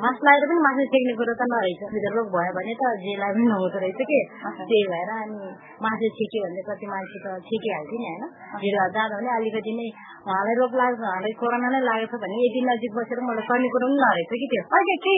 मास्क 0.04 0.22
लगाएर 0.26 0.46
पनि 0.52 0.62
मास्क 0.68 0.80
छेक्ने 0.92 1.14
कुरो 1.20 1.34
त 1.34 1.44
नरहेछ। 1.52 1.82
रोग 2.16 2.28
भयो 2.36 2.52
भने 2.58 2.74
त 2.82 2.84
जेलाई 3.04 3.32
पनि 3.36 3.46
नहुँदो 3.52 3.78
रहेछ 3.84 4.02
कि? 4.12 4.20
त्यही 4.62 4.84
भएर। 4.92 5.01
भएर 5.02 5.12
अनि 5.18 5.50
मासु 5.82 6.08
छेक्यो 6.14 6.42
भने 6.44 6.62
कति 6.64 6.86
मान्छे 6.88 7.20
त 7.20 7.28
छेकिहाल्थ्यो 7.44 7.98
नि 7.98 8.08
होइन 8.08 8.24
भिडभाड 8.62 8.90
जाँदा 8.94 9.16
भने 9.16 9.30
अलिकति 9.34 9.74
नै 9.74 9.88
उहाँलाई 10.22 10.56
रोग 10.56 10.74
लाग्छ 10.76 11.00
उहाँलाई 11.00 11.34
कोरोना 11.34 11.70
नै 11.70 11.82
लागेको 11.82 12.14
छ 12.14 12.22
भने 12.22 12.38
यति 12.40 12.62
नजिक 12.62 12.92
बसेर 12.94 13.22
मलाई 13.22 13.46
सर्ने 13.46 13.70
कुरो 13.74 13.88
पनि 13.88 13.98
नरहेछ 13.98 14.34
कि 14.34 14.48
त्यो 14.52 14.64
अहिले 14.72 14.96
के 15.02 15.16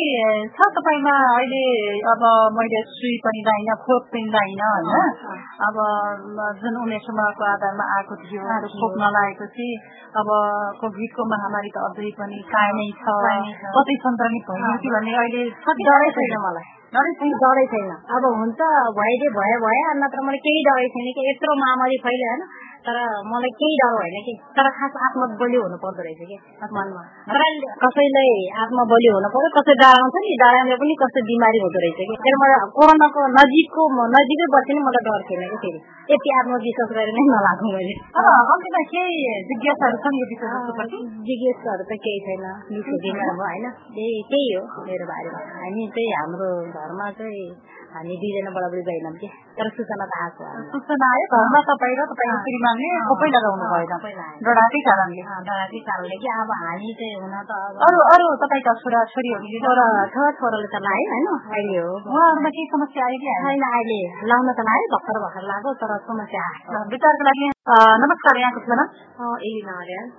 छ 0.53 0.67
तपाईँमा 0.75 1.15
अहिले 1.31 1.63
अब 2.07 2.23
मैले 2.55 2.79
सुई 2.91 3.15
पनि 3.19 3.41
लाइन 3.43 3.71
खोप 3.81 4.07
पनि 4.09 4.29
लाइन 4.31 4.61
होइन 4.63 4.91
अब 5.61 5.81
जुन 6.61 6.79
उमेर 6.79 7.03
समूहको 7.03 7.47
आधारमा 7.47 7.89
आएको 7.93 8.19
थियो 8.22 8.59
खोप 8.75 8.96
नलागेपछि 9.00 9.67
अब 10.15 10.31
कोभिडको 10.79 11.27
महामारी 11.27 11.74
त 11.74 11.83
अझै 11.83 12.13
पनि 12.15 12.39
कायमै 12.50 12.87
छ 13.01 13.17
कतै 13.74 14.00
सङ्क्रमित 14.01 14.48
भयो 14.53 14.77
कि 14.79 14.96
भन्ने 14.96 15.19
अहिले 15.19 15.43
डरै 15.83 16.09
छैन 16.13 16.39
मलाई 16.41 16.72
डरै 16.94 17.64
छैन 17.70 17.90
अब 18.16 18.25
हुन्छ 18.32 18.66
भइदियो 18.98 19.32
भयो 19.32 19.58
भयो 19.60 19.94
नत्र 19.98 20.25
मलाई 20.25 20.42
केही 20.42 20.66
डरै 20.68 20.90
छैन 20.90 21.08
कि 21.16 21.25
यत्रो 21.29 21.56
महामारी 21.58 21.98
फैल्यो 22.03 22.27
होइन 22.29 22.44
तर 22.85 22.98
मलाई 23.25 23.51
केही 23.55 23.75
डर 23.79 23.93
होइन 23.96 24.15
कि 24.24 24.33
तर 24.53 24.67
खास 24.74 24.96
आत्मा 25.01 25.25
बलियो 25.37 25.61
हुनु 25.63 25.77
पर्दो 25.79 26.03
रहेछ 26.03 26.22
कि 26.24 26.37
मनमा 26.72 27.03
तर 27.29 27.43
कसैलाई 27.79 28.33
आत्मा 28.59 28.83
बलियो 28.89 29.13
हुनु 29.15 29.29
पर्यो 29.35 29.51
कसै 29.53 29.75
डराउँछ 29.81 30.17
नि 30.19 30.33
डराउँदा 30.41 30.77
पनि 30.77 30.96
कस्तो 31.00 31.24
बिमारी 31.24 31.61
हुँदो 31.63 31.83
रहेछ 31.83 32.01
कि 32.01 32.17
फेरि 32.19 32.37
मलाई 32.37 32.72
कोरोनाको 32.75 33.27
नजिकको 33.33 33.85
नजिकै 34.09 34.48
बस्यो 34.55 34.75
नि 34.75 34.83
मलाई 34.83 35.05
डर 35.07 35.24
थिएन 35.24 35.46
कि 35.53 35.59
फेरि 35.63 35.79
यति 36.09 36.35
आत्मविश्वास 36.35 36.91
गरेर 36.91 37.13
नै 37.13 37.25
नलागौँ 37.29 37.72
मैले 37.74 37.96
अन्त्यमा 38.24 38.81
केही 38.89 39.37
जिज्ञासाहरू 39.48 39.98
छन् 40.03 40.19
जिज्ञासाहरू 41.24 41.83
त 41.83 42.00
केही 42.03 42.19
छैन 42.25 42.46
मिठो 42.69 43.00
बिमार 43.00 43.31
भयो 43.31 43.43
होइन 43.43 43.65
त्यही 43.93 44.19
त्यही 44.27 44.51
हो 44.55 44.83
मेरो 44.83 45.05
बारेमा 45.05 45.39
हामी 45.55 45.87
चाहिँ 45.93 46.11
हाम्रो 46.13 46.51
घरमा 46.75 47.07
चाहिँ 47.15 47.48
हामी 47.94 48.16
दुईजना 48.22 48.51
बराबरी 48.58 48.82
गएनौँ 48.90 49.14
कि 49.22 49.27
तर 49.58 49.68
सूचना 49.77 50.06
त 50.10 50.18
आएको 50.20 50.46
सूचना 50.74 51.08
आयो 51.14 51.25
घरमा 51.38 51.60
तपाईँ 51.70 51.96
र 52.00 52.06
तपाईँको 52.12 52.38
श्रीमानले 52.46 52.90
खोपै 53.10 53.29
लगाउनु 53.36 53.66
भएन। 53.74 54.22
डराकै 54.48 54.82
कारणले। 54.88 55.24
डराकै 55.50 55.82
कारणले 55.90 56.18
कि 56.24 56.29
अब 56.34 56.53
हामी 56.62 56.90
चाहिँ 57.00 57.16
हुन 57.22 57.36
त 57.46 57.51
अरू 57.88 58.00
अरू 58.14 58.27
तपाईँका 58.44 58.74
छोरा 58.82 59.06
छोरीहरूले 59.14 59.64
छोरा 59.66 59.88
छोरा 60.14 60.29
छोराले 60.42 60.70
त 60.74 60.84
लाग्यो 60.90 61.10
होइन। 61.14 61.27
अहिले 61.53 61.79
हो। 61.86 61.96
उहाँहरूमा 62.01 62.50
केही 62.58 62.70
समस्या 62.75 63.08
आयो 63.08 63.18
कि 63.24 63.40
छैन 63.42 63.66
अहिले। 63.72 64.00
लाउन 64.34 64.53
त 64.58 64.70
लाग्यो 64.70 64.94
भर्खर 64.96 65.25
भर्खर 65.25 65.50
लाग्यो 65.53 65.79
तर 65.84 65.98
समस्या 66.10 66.48
विचारको 66.96 67.29
लागि 67.29 67.52
नमस्कार 67.65 68.37
यहाँको 68.37 68.59
छोरा 68.59 68.83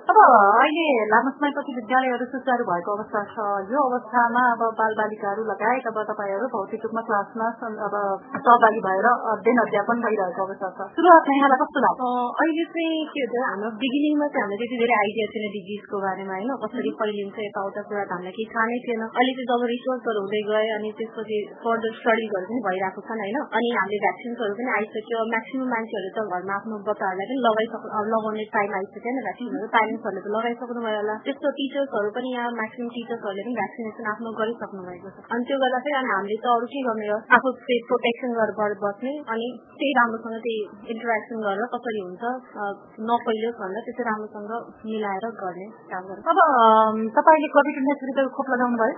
अब 0.08 0.18
अहिले 0.18 0.84
लामो 1.08 1.30
समयपछि 1.30 1.72
विद्यालयहरू 1.78 2.26
सुचारू 2.26 2.64
भएको 2.68 2.92
अवस्था 2.94 3.20
छ 3.32 3.44
यो 3.68 3.80
अवस्थामा 3.84 4.44
अब 4.52 4.62
बाल 4.78 4.94
बालिकाहरू 5.00 5.44
लगायत 5.44 5.88
अब 5.90 5.98
तपाईँहरू 6.10 6.48
भौतिक 6.54 6.86
रूपमा 6.86 7.02
क्लासमा 7.08 7.48
अब 7.84 7.96
सहभागी 8.38 8.80
भएर 8.86 9.08
अध्ययन 9.32 9.60
अध्यापन 9.60 10.00
भइरहेको 10.06 10.46
अवस्था 10.46 10.70
छ 10.70 10.86
सुरुवातमा 10.94 11.36
यहाँलाई 11.36 11.60
कस्तो 11.64 11.82
लाग्छ 11.86 12.08
अहिले 12.38 12.64
चाहिँ 12.70 13.02
के 13.12 13.26
हुन्छ 13.26 13.44
हाम्रो 13.44 13.72
बिगिनिङमा 13.76 14.30
चाहिँ 14.30 14.44
हामीलाई 14.44 14.62
त्यति 14.64 14.80
धेरै 14.80 14.96
आइडिया 15.00 15.28
थिएन 15.34 15.46
डिजिजको 15.50 16.02
बारेमा 16.06 16.34
होइन 16.34 16.56
कसरी 16.64 16.94
फैलिन्छ 16.96 17.44
यताउता 17.44 17.84
कुरा 17.92 18.04
त 18.04 18.16
हामीलाई 18.16 18.36
केही 18.38 18.48
थाहा 18.54 18.66
नै 18.72 18.80
थिएन 18.86 19.04
अहिले 19.04 19.36
चाहिँ 19.36 19.50
जब 19.52 19.66
रिसर्चहरू 19.74 20.24
हुँदै 20.24 20.42
गए 20.48 20.72
अनि 20.78 20.94
त्यसपछि 20.96 21.42
फर्दर 21.60 22.00
स्टडिजहरू 22.00 22.48
पनि 22.48 22.64
भइरहेको 22.70 23.06
छन् 23.10 23.22
होइन 23.26 23.38
अनि 23.52 23.76
हामीले 23.76 24.02
भ्याक्सिन्सहरू 24.06 24.58
पनि 24.62 24.74
आइसक्यो 24.78 25.28
म्याक्सिमम् 25.34 25.72
मान्छेहरू 25.74 26.10
त 26.14 26.28
घरमा 26.32 26.58
आफ्नो 26.58 26.82
बच्चाहरूलाई 26.86 27.32
पनि 27.34 27.42
लगाइसक्नु 27.46 28.02
लगाउने 28.14 28.44
टाइम 28.54 28.70
आइसक्यो 28.78 29.10
नि 29.14 29.20
भ्याक्सिनहरू 29.26 29.66
प्यारेन्ट्सहरूले 29.74 30.22
त 30.24 30.28
लगाइसक्नु 30.34 30.80
भयो 30.86 30.98
होला। 31.02 31.14
त्यस्तो 31.26 31.48
टिचर्सहरू 31.58 32.08
पनि 32.16 32.28
यहाँ 32.34 32.50
म्याक्सिमम् 32.58 32.92
टिचर्सहरूले 32.94 33.42
पनि 33.44 33.54
भ्याक्सिनेसन 33.58 34.06
आफ्नो 34.14 34.30
गरिसक्नु 34.40 34.82
भएको 34.88 35.08
छ। 35.14 35.16
अनि 35.34 35.42
त्यो 35.48 35.56
गर्दा 35.62 35.78
चाहिँ 35.84 35.96
अनि 36.00 36.10
हामीले 36.14 36.36
त 36.38 36.46
अरू 36.54 36.66
के 36.72 36.80
गर्ने 36.88 37.06
हो? 37.10 37.18
आफू 37.34 37.48
प्रोटेक्सन 37.90 38.30
गरेर 38.38 38.74
बस्ने 38.84 39.12
अनि 39.34 39.46
त्यही 39.78 39.92
राम्रोसँग 39.98 40.36
त्यही 40.46 40.60
इन्टरेक्सन 40.94 41.38
गरेर 41.46 41.66
कसरी 41.74 42.00
हुन्छ 42.06 42.24
नफैलियोस् 43.10 43.58
भनेर 43.62 43.82
त्यसै 43.88 44.04
राम्रोसँग 44.10 44.52
मिलाएर 44.86 45.26
गर्ने 45.42 45.66
काम 45.90 46.02
गर्छ। 46.08 46.22
अब 46.30 46.38
तपाईँले 47.18 47.48
कोभिड 47.56 47.76
उन्नाइस 47.82 48.30
खोप 48.36 48.46
लगाउनु 48.54 48.76
भयो? 48.82 48.94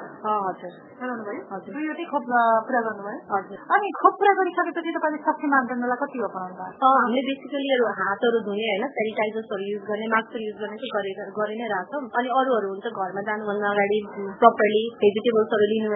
हजुर। 0.47 0.73
लगाउनु 1.01 1.25
भयो? 1.29 1.43
हजुर। 1.55 1.73
दुईवटै 1.77 2.07
खोप 2.13 2.25
पुरा 2.69 2.81
गर्नुभयो 2.87 3.19
हजुर। 3.33 3.59
अनि 3.77 3.87
खोप 4.03 4.15
पुरा 4.21 4.33
गरिसकेपछि 4.41 4.91
तपाईँले 4.99 5.21
शक्ति 5.27 5.47
मानदण्डलाई 5.57 6.01
कति 6.05 6.19
भयो 6.27 6.93
हामीले 6.97 7.23
बेसिकली 7.27 7.69
हातहरू 8.27 8.39
धुने 8.47 8.67
होइन? 8.67 8.85
सेनिटाइजर्सहरू 8.97 9.65
युज 9.71 9.83
गर्ने 9.89 10.07
मास्कहरू 10.15 10.43
युज 10.47 10.57
गर्ने 10.63 10.77
चाहिँ 10.83 11.31
गरि 11.39 11.55
नै 11.61 11.67
रहेछौँ। 11.73 12.03
अनि 12.19 12.29
अरूहरू 12.39 12.67
हुन्छ 12.73 12.87
घरमा 12.91 13.23
जानुभन्दा 13.29 13.69
अगाडि 13.75 13.99
प्रपरली 14.43 14.83
भेजिटेबल्सहरू 15.03 15.67
लिनु 15.73 15.89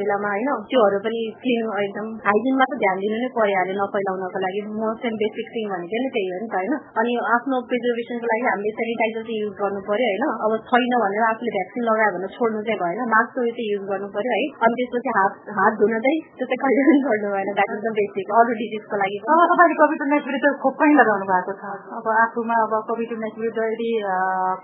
बेलामा 0.00 0.30
होइन? 0.34 0.48
त्योहरू 0.70 0.98
पनि 1.04 1.20
क्लिन 1.44 1.68
एकदम 1.84 2.06
हाइजिनमा 2.28 2.64
त 2.70 2.78
ध्यान 2.84 2.96
दिनु 3.04 3.16
नै 3.24 3.28
परिहाल्यो 3.36 3.74
नफैलाउनको 3.80 4.38
लागि। 4.44 4.60
मोस्ट 4.80 5.02
एन्ड 5.08 5.18
बेसिक 5.24 5.46
थिङ 5.54 5.64
भनेको 5.74 6.02
नै 6.04 6.10
त्यही 6.14 6.28
हो 6.32 6.38
नि 6.40 6.48
त 6.48 6.56
होइन? 6.56 6.72
अनि 7.00 7.12
आफ्नो 7.36 7.56
प्रिजर्भेसनको 7.68 8.26
लागि 8.32 8.44
हामीले 8.48 8.74
सेनिटाइजर 8.80 9.22
चाहिँ 9.28 9.40
युज 9.44 9.54
गर्नु 9.60 9.80
पर्यो 9.88 10.08
होइन? 10.08 10.24
अब 10.44 10.52
छैन 10.70 10.92
भनेर 11.04 11.24
आफूले 11.30 11.54
भ्याक्सिन 11.58 11.82
लगायो 11.90 12.10
भने 12.16 12.28
छोड्नु 12.36 12.64
चाहिँ 12.68 12.80
भएन। 12.82 13.00
मास्कहरू 13.14 13.52
चाहिँ 13.58 13.68
युज 13.74 13.84
गर्नु 13.92 14.08
पर्यो 14.16 14.32
है? 14.36 14.42
अनि 14.64 14.74
त्यसपछि 14.80 15.16
हात 15.18 15.32
हात 15.60 15.72
धुन 15.82 15.94
चाहिँ 16.04 16.18
त्यो 16.36 16.44
चाहिँ 16.48 16.60
कहिले 16.64 16.88
पनि 16.88 17.00
छोड्नु 17.06 17.28
भएन। 17.36 17.52
द्याट 17.60 17.76
इज 17.76 17.84
द 17.84 17.94
बेसिक 18.00 18.34
अरू 18.40 18.58
डिजिजको 18.62 19.02
लागि 19.04 19.18
तपाईँले 19.24 19.80
कोभिड 19.82 20.06
उन्नाइस 20.08 20.60
खोप 20.64 20.74
पनि 20.80 21.00
लगाउनु 21.02 21.30
भएको 21.32 21.58
छ। 21.60 21.73
अब 21.74 22.06
आफूमा 22.14 22.56
अब 22.64 22.72
कोभिड 22.88 23.10
उन्नाइस 23.16 23.36
विरुद्ध 23.42 23.60
यदि 23.64 23.90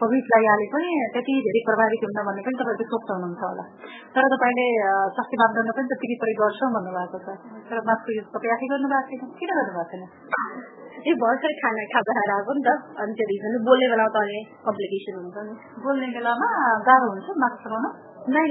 कोभिड 0.01 0.25
लगाइहाले 0.33 0.67
पनि 0.75 0.91
त्यति 1.15 1.35
धेरै 1.47 1.63
प्रभावित 1.69 2.05
हुन्न 2.07 2.25
भन्ने 2.29 2.43
पनि 2.47 2.57
तपाईँले 2.61 2.87
सोच्नुहुन्छ 2.93 3.41
होला। 3.47 3.65
तर 4.15 4.29
तपाईँले 4.35 4.67
स्वास्थ्य 5.17 5.41
मापदण्ड 5.43 5.73
पनि 5.79 5.87
त्यतिकै 5.93 6.17
प्रयोग 6.23 6.41
गर्छौँ 6.43 6.71
भन्नुभएको 6.77 7.19
छ। 7.25 7.29
तर 7.71 7.83
मास्क 7.89 8.13
युज 8.17 8.27
तपाईँ 8.37 8.53
आफै 8.57 8.71
गर्नुभएको 8.73 9.09
छैन? 9.11 9.33
किन 9.41 9.51
गर्नुभएको 9.59 9.85
छैन? 9.91 10.05
ए 11.01 11.13
भर्खर 11.23 11.53
खाना 11.61 11.83
खाँदा 11.93 12.13
आएको 12.37 12.53
नि 12.57 12.63
त 12.67 12.71
अनि 13.03 13.13
त्यो 13.19 13.27
रिजन 13.33 13.53
बोल्ने 13.69 13.87
बेला 13.93 14.07
त 14.15 14.17
अलि 14.25 14.39
कम्प्लिकेसन 14.69 15.15
हुन्छ 15.21 15.37
नि। 15.49 15.55
बोल्ने 15.85 16.09
बेलामा 16.17 16.49
गाह्रो 16.89 17.07
हुन्छ 17.15 17.29
मास्क 17.45 17.67
लगाउन? 17.67 17.87
नै। 18.35 18.45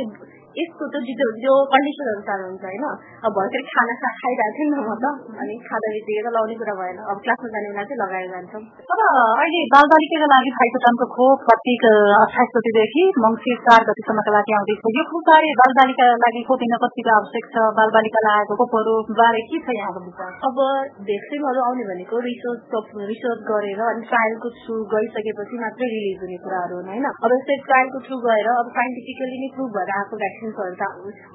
यसको 0.55 0.85
त 0.89 0.95
जो 1.39 1.53
कन्डिसन 1.69 2.07
अनुसार 2.09 2.39
हुन्छ 2.41 2.63
होइन 2.63 2.85
अब 3.21 3.31
भर्खर 3.33 3.63
खाना 3.69 3.93
खाइरहेको 4.01 4.53
थिएँ 4.55 4.69
नि 4.69 4.81
म 4.81 4.95
त 4.97 5.05
अनि 5.37 5.55
खाँदा 5.63 5.89
बित्तिकै 5.91 6.21
त 6.21 6.29
लगाउने 6.29 6.55
कुरा 6.59 6.73
भएन 6.79 6.97
अब 7.05 7.17
क्लासमा 7.21 7.49
जाने 7.49 7.69
बेला 7.69 7.83
चाहिँ 7.83 7.99
लगाएर 7.99 8.27
जान्छौँ 8.29 8.61
अब 8.89 9.01
अहिले 9.03 9.61
बालबालिकाको 9.69 10.29
लागि 10.29 10.53
फाइटोटामको 10.55 11.07
खोप 11.11 11.45
कार्तिक 11.45 11.85
अठाइस 12.17 12.49
गतिदेखि 12.55 13.03
मङ्सिर 13.19 13.61
चार 13.61 13.85
गतिसम्मका 13.85 14.33
लागि 14.35 14.55
आउँदैछ 14.55 14.89
यो 14.91 15.05
खोप 15.07 15.23
बारे 15.29 15.51
बालबालिकाको 15.61 16.17
लागि 16.19 16.43
खोप 16.43 16.59
दिन 16.59 16.75
कतिको 16.79 17.13
आवश्यक 17.13 17.49
छ 17.49 17.67
बालबालिकालाई 17.75 18.39
आएको 18.39 18.59
खोपहरू 18.59 18.95
बारे 19.15 19.45
के 19.45 19.61
छ 19.61 19.77
यहाँको 19.77 20.03
विचार 20.03 20.31
अब 20.43 20.59
भ्याक्सिनहरू 21.05 21.63
आउने 21.63 21.87
भनेको 21.89 22.23
रिसर्च 22.25 22.97
रिसर्च 23.05 23.45
गरेर 23.47 23.85
अनि 23.85 24.09
ट्रायलको 24.09 24.53
थ्रु 24.57 24.81
गइसकेपछि 24.89 25.61
मात्रै 25.61 25.89
रिलिज 25.89 26.19
हुने 26.21 26.41
कुराहरू 26.41 26.75
हुन् 26.75 26.89
होइन 26.89 27.09
अब 27.11 27.29
यस्तै 27.31 27.61
ट्रायलको 27.65 28.03
थ्रु 28.03 28.21
गएर 28.21 28.51
अब 28.53 28.73
साइन्टिफिकली 28.73 29.39
नै 29.39 29.49
प्रुभ 29.53 29.71
भएर 29.73 29.91
आएको 29.93 30.19
भ्याक्सिन 30.19 30.38
भ्याक्सिन्सहरू 30.39 30.75
त 30.75 30.83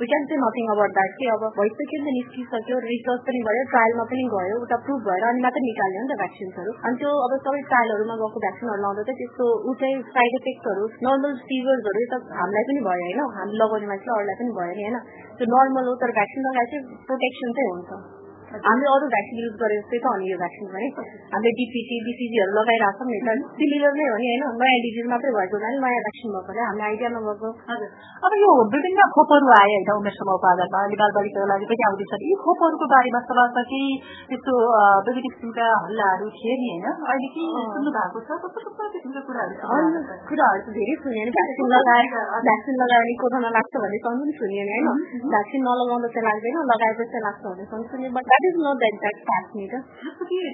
we 0.00 0.06
can 0.06 0.24
say 0.24 0.36
nothing 0.36 0.70
about 0.74 0.92
that 0.96 1.12
कि 1.14 1.26
अब 1.28 1.44
भइसक्यो 1.56 1.98
नि 1.98 2.04
त 2.04 2.14
निस्किसक्यो 2.14 2.76
रिसर्च 2.84 3.20
पनि 3.26 3.40
भयो 3.44 3.64
ट्रायलमा 3.68 4.04
पनि 4.04 4.24
गयो 4.32 4.56
उता 4.58 4.78
प्रुभ 4.80 5.04
भएर 5.04 5.26
अनि 5.28 5.44
मात्रै 5.44 5.62
निकाल्यो 5.64 6.00
नि 6.00 6.08
त 6.08 6.18
भ्याक्सिन्सहरू 6.22 6.74
अनि 6.82 7.00
त्यो 7.00 7.12
अब 7.20 7.36
सबै 7.38 7.62
ट्रायलहरूमा 7.68 8.18
गएको 8.22 8.44
भ्याक्सिनहरू 8.46 8.82
लाउँदा 8.82 9.02
चाहिँ 9.02 9.20
त्यस्तो 9.20 9.46
ऊ 9.62 9.76
चाहिँ 9.76 10.02
साइड 10.10 10.40
इफेक्ट्सहरू 10.40 10.90
नर्मल 11.04 11.38
फिभर्सहरू 11.44 12.04
त 12.06 12.20
हामीलाई 12.34 12.68
पनि 12.68 12.82
भयो 12.82 13.06
होइन 13.06 13.24
हामी 13.36 13.62
लगाउने 13.62 13.86
मान्छेलाई 13.86 14.18
अरूलाई 14.18 14.42
पनि 14.42 14.52
भयो 14.58 14.74
नि 14.74 14.82
होइन 14.82 15.00
त्यो 15.36 15.52
नर्मल 15.54 15.88
हो 15.88 15.96
तर 15.96 16.18
भ्याक्सिन 16.18 16.46
लगाएर 16.48 16.70
चाहिँ 16.70 17.02
प्रोटेक्सन 17.06 17.58
चाहिँ 17.58 17.72
हुन्छ 17.72 18.23
हामीले 18.56 18.88
अरू 18.90 19.06
भ्याक्सिन 19.08 19.38
युज 19.40 19.54
गरे 19.60 19.76
जस्तै 19.76 19.98
त 19.98 20.06
हो 20.06 20.14
नि 20.14 20.26
यो 20.28 20.36
भ्याक्सिन 20.36 20.66
पनि 20.70 20.88
हामीले 21.32 21.52
डिपिटी 21.58 21.96
डिसिजीहरू 22.06 22.52
लगाइरहेको 22.54 22.98
छौँ 23.00 23.08
नि 23.08 23.18
त 23.20 23.28
सिमिलर 23.54 23.92
नै 23.94 24.06
हो 24.06 24.16
नि 24.16 24.28
होइन 24.30 24.44
नयाँ 24.60 24.80
डिजिज 24.84 25.06
मात्रै 25.08 25.32
भएको 25.34 25.56
हुनाले 25.56 25.78
नयाँ 25.84 26.02
भ्याक्सिन 26.04 26.28
भएको 26.34 26.52
हामीले 26.60 26.84
आइडिया 26.84 27.10
नभएको 27.14 27.48
हजुर 27.64 27.90
अब 28.24 28.32
यो 28.40 28.50
विभिन्न 28.74 29.08
खोपहरू 29.14 29.48
आए 29.54 29.70
होइन 29.70 29.92
उमेर 29.94 30.14
समूहको 30.14 30.46
आधारमा 30.52 30.78
अहिले 30.82 30.98
बालबालिकाको 31.02 31.48
लागि 31.50 31.66
पनि 31.70 31.84
आउँदैछ 31.84 32.14
यी 32.24 32.34
खोपहरूको 32.44 32.86
बारेमा 32.94 33.20
सभा 33.24 33.44
केही 33.64 33.90
त्यस्तो 34.28 34.54
विभिन्न 35.02 35.26
किसिमका 35.26 35.66
हल्लाहरू 35.84 36.26
थिए 36.36 36.54
नि 36.54 36.68
होइन 36.70 36.86
अहिले 37.06 37.28
के 37.34 37.44
सुन्नु 37.68 37.90
भएको 37.96 38.18
छ 38.22 38.40
कस्तो 38.44 38.58
कस्तो 38.60 38.88
किसिमका 38.94 39.20
कुराहरू 39.28 40.02
कुराहरू 40.28 40.60
त 40.64 40.76
धेरै 40.76 40.96
सुन्यो 41.02 41.24
नि 41.24 41.34
भ्याक्सिन 41.34 41.74
लगाएर 41.74 42.16
भ्याक्सिन 42.44 42.80
लगाएर 42.82 43.12
कोरोना 43.20 43.50
लाग्छ 43.56 43.74
भन्ने 43.76 43.98
पनि 44.04 44.32
सुन्यो 44.34 44.64
नि. 44.64 44.78
होइन 44.84 45.28
भ्याक्सिन 45.28 45.60
नलगाउँदा 45.64 46.08
चाहिँ 46.08 46.26
लाग्दैन 46.28 46.58
लगाएपछि 46.72 47.22
लाग्छ 47.24 47.42
भन्ने 47.44 47.64
सुन्यो 47.84 48.10
but 48.16 48.43
is 48.44 48.56
not 48.64 48.76
the 48.80 48.88
exact 48.90 49.20
fact 49.28 49.50
नि 49.56 49.66
त 49.66 49.74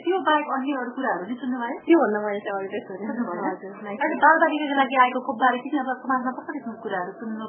त्यो 0.05 0.19
बाहेक 0.27 0.53
अन्य 0.57 0.77
अरू 0.81 0.91
कुराहरू 0.97 1.25
चाहिँ 1.25 1.41
सुन्नुभयो 1.43 1.79
त्योभन्दा 1.87 2.21
मैले 2.25 2.41
चाहिँ 2.47 2.59
अरू 2.59 2.71
अहिले 3.81 4.17
बालबालिकाको 4.21 4.77
लागि 4.81 4.97
आएको 5.05 5.21
खोपबारे 5.29 5.59
अब 5.81 5.91
समाजमा 6.01 6.31
कस्तो 6.37 6.53
किसिमको 6.57 6.81
कुराहरू 6.85 7.13
सुन्नु 7.21 7.47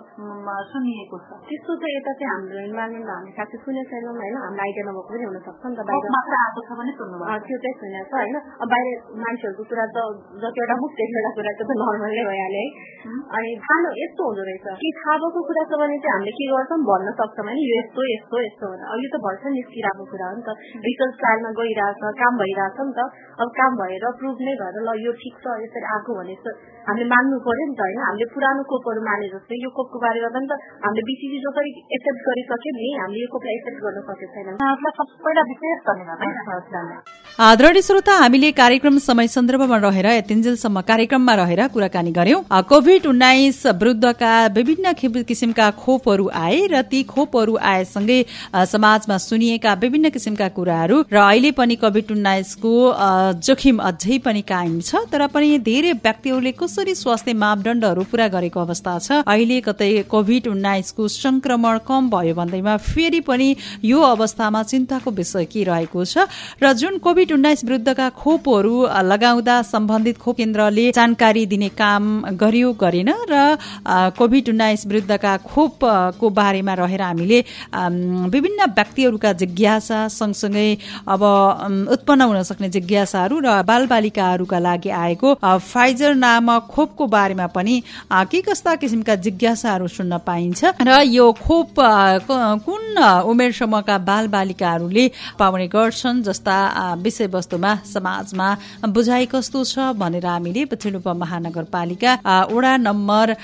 सुनिएको 0.71 1.17
छ 1.21 1.39
त्यस्तो 1.45 1.71
चाहिँ 1.81 1.95
यता 1.97 2.13
चाहिँ 2.19 2.31
हाम्रो 2.31 2.63
इन्भाइरोमेन्टमा 2.63 3.13
हामीले 3.13 3.35
साथै 3.37 3.57
सुनेको 3.61 3.89
छैनौँ 3.91 4.13
होइन 4.15 4.37
हाम्रो 4.41 4.63
आइडिया 4.65 4.85
नभएको 4.87 5.11
पनि 5.11 5.25
हुनसक्छ 5.29 5.63
नि 5.63 5.75
त 5.75 5.87
बाहिर 5.89 6.13
मात्र 6.15 6.39
आएको 6.41 6.61
छ 6.67 6.79
भने 6.79 6.93
सुन्नु 6.99 7.17
त्यो 7.45 7.57
चाहिँ 7.63 7.75
सुनेको 7.81 8.07
छ 8.09 8.13
होइन 8.15 8.37
बाहिर 8.71 8.95
मान्छेहरूको 9.23 9.63
कुरा 9.71 9.85
त 9.91 9.97
जतिवटा 10.41 10.75
मुख 10.81 10.91
त्यसवटा 10.97 11.31
कुरा 11.37 11.53
त 11.59 11.79
नर्मलै 11.81 12.23
भइहाल्यो 12.29 12.61
है 12.61 13.19
अनि 13.33 13.51
थाहा 13.61 13.91
यस्तो 13.97 14.21
हुँदो 14.27 14.43
रहेछ 14.43 14.67
कि 14.81 14.89
थाहा 14.97 15.15
भएको 15.21 15.41
कुरा 15.47 15.63
छ 15.65 15.81
भने 15.81 15.97
चाहिँ 16.01 16.15
हामीले 16.15 16.33
के 16.37 16.45
गर्छौँ 16.51 16.79
भन्न 16.89 17.13
सक्छौँ 17.19 17.45
होइन 17.45 17.61
यो 17.61 17.75
यस्तो 17.75 18.01
यस्तो 18.07 18.41
यस्तो 18.41 18.71
भनेर 18.71 19.03
यो 19.03 19.09
त 19.09 19.21
भर्खर 19.25 19.55
निस्किरहेको 19.55 20.03
कुरा 20.11 20.20
हो 20.27 20.33
नि 20.37 20.43
त 20.47 20.49
रिसर्च 20.87 21.13
ट्रायलमा 21.21 21.51
गइरहेछ 21.59 22.01
काम 22.21 22.33
भइरहेछ 22.41 22.77
नि 22.81 22.93
त। 22.97 22.99
अब 23.41 23.49
काम 23.59 23.71
भएर 23.81 24.05
प्रुभ 24.19 24.37
नै 24.47 24.53
भएर 24.61 24.75
ल 24.87 24.89
यो 25.05 25.11
ठिक 25.21 25.35
छ 25.43 25.45
यसरी 25.63 25.85
आएको 25.93 26.11
भने 26.19 26.35
हामीले 26.87 27.07
मान्नु 27.13 27.37
पर्यो 27.45 27.65
नि 27.69 27.75
त 27.77 27.81
होइन। 27.85 27.99
हामीले 28.07 28.27
पुरानो 28.33 28.61
कोपहरू 28.71 29.01
माने 29.07 29.27
जस्तै 29.33 29.55
यो 29.63 29.69
कोपको 29.77 29.97
बारेमा 30.03 30.29
पनि 30.35 30.47
त 30.49 30.53
हामीले 30.83 31.03
बिसिसी 31.09 31.37
जसरी 31.45 31.69
एक्सेप्ट 31.97 32.21
गरिसक्यो 32.27 32.71
नि 32.77 32.89
हामीले 33.01 33.21
यो 33.23 33.29
कोपलाई 33.33 33.55
एक्सेप्ट 33.59 33.79
गर्न 33.85 33.99
सकेको 34.09 34.33
छैन। 34.35 34.47
आदरणीय 37.39 37.81
श्रोता 37.81 38.13
हामीले 38.21 38.49
कार्यक्रम 38.53 38.97
समय 39.01 39.27
सन्दर्भमा 39.35 39.77
रहेर 39.85 40.07
यतिन्जेलसम्म 40.11 40.81
कार्यक्रममा 40.89 41.33
रहेर 41.41 41.61
कुराकानी 41.73 42.11
गर्यौं। 42.11 42.41
कोभिड 42.71 43.05
उन्नाइस 43.07 43.59
विरुद्धका 43.81 44.33
विभिन्न 44.57 44.93
किसिमका 45.29 45.69
खोपहरू 45.81 46.25
आए 46.41 46.59
र 46.73 46.81
ती 46.91 46.99
खोपहरू 47.13 47.53
आएसँगै 47.71 48.19
समाजमा 48.73 49.17
सुनिएका 49.19 49.71
विभिन्न 49.83 50.09
किसिमका 50.11 50.47
कुराहरू 50.57 50.97
र 51.11 51.17
अहिले 51.17 51.51
पनि 51.59 51.75
कोभिड 51.83 52.11
उन्नाइसको 52.11 52.73
जोखिम 53.47 53.77
अझै 53.89 54.17
पनि 54.25 54.41
कायम 54.51 54.79
छ 54.81 55.03
तर 55.11 55.27
पनि 55.33 55.57
धेरै 55.61 55.91
व्यक्तिहरूले 56.03 56.51
कसरी 56.61 56.95
स्वास्थ्य 56.95 57.33
मापदण्डहरू 57.33 58.03
पूरा 58.11 58.27
गरेको 58.35 58.59
अवस्था 58.59 58.97
छ? 58.99 59.11
अहिले 59.25 59.59
कतै 59.61 59.91
कोभिड 60.11 60.47
उन्नाइसको 60.47 61.07
संक्रमण 61.07 61.77
कम 61.87 62.09
भयो 62.09 62.35
भन्दैमा 62.35 62.75
फेरि 62.83 63.19
पनि 63.29 63.55
यो 63.83 63.99
अवस्थामा 64.11 64.63
चिन्ताको 64.71 65.11
विषय 65.11 65.45
के 65.45 65.63
रहेको 65.63 66.05
छ? 66.05 66.27
र 66.61 66.73
जुन 66.73 66.97
कोभिड 66.99 67.31
उन्नाइस 67.31 67.63
विरुद्धका 67.65 68.09
खोपहरू 68.21 68.75
लगाउँदा 69.11 69.61
सम्बन्धित 69.71 70.17
खोप 70.17 70.37
केन्द्रले 70.37 70.91
जानकारी 70.91 71.45
दिने 71.45 71.69
काम 71.77 72.03
गरियो 72.41 72.71
गरेन 72.81 73.09
र 73.29 73.57
कोभिड 74.17 74.49
उन्नाइस 74.49 74.85
विरुद्धका 74.87 75.35
खोपको 75.45 76.29
बारेमा 76.29 76.73
रहेर 76.73 77.01
हामीले 77.01 77.39
विभिन्न 78.35 78.65
व्यक्तिहरूका 78.71 79.31
जिज्ञासा 79.41 80.00
सँगसँगै 80.09 80.67
अब 81.07 81.23
उत्पन्न 81.91 82.21
हुन 82.23 82.43
सक्ने 82.43 82.69
जिज्ञासाहरू 82.71 83.39
र 83.39 83.61
बालबालिकाहरूका 83.63 84.59
लागि 84.59 84.89
आएको 84.95 85.33
फाइजर 85.43 86.15
नामक 86.15 86.67
खोपको 86.71 87.07
बारेमा 87.07 87.47
पनि 87.49 87.75
के 88.31 88.41
कस्ता 88.41 88.75
किसिमका 88.75 89.15
जिज्ञासाहरू 89.21 89.87
सुन्न 89.89 90.17
पाइन्छ 90.25 90.73
र 90.81 91.01
यो 91.07 91.31
खोप 91.37 91.75
कुन 92.61 92.97
उमेर 93.25 93.51
समूहका 93.51 93.97
बाल 94.01 94.27
बालिकाहरूले 94.27 95.05
पाउने 95.39 95.67
गर्छन् 95.67 96.21
जस्ता 96.23 96.57
विषयवस्तुमा 97.01 97.75
समाजमा 97.85 98.47
बुझाइ 98.89 99.25
कस्तो 99.27 99.63
छ 99.65 99.91
भनेर 99.95 100.25
हामीले 100.25 100.65
पछिल्लो 100.67 101.13
महानगरपालिका 101.15 102.11
वडा 102.51 102.75
नम्बर 102.79 103.35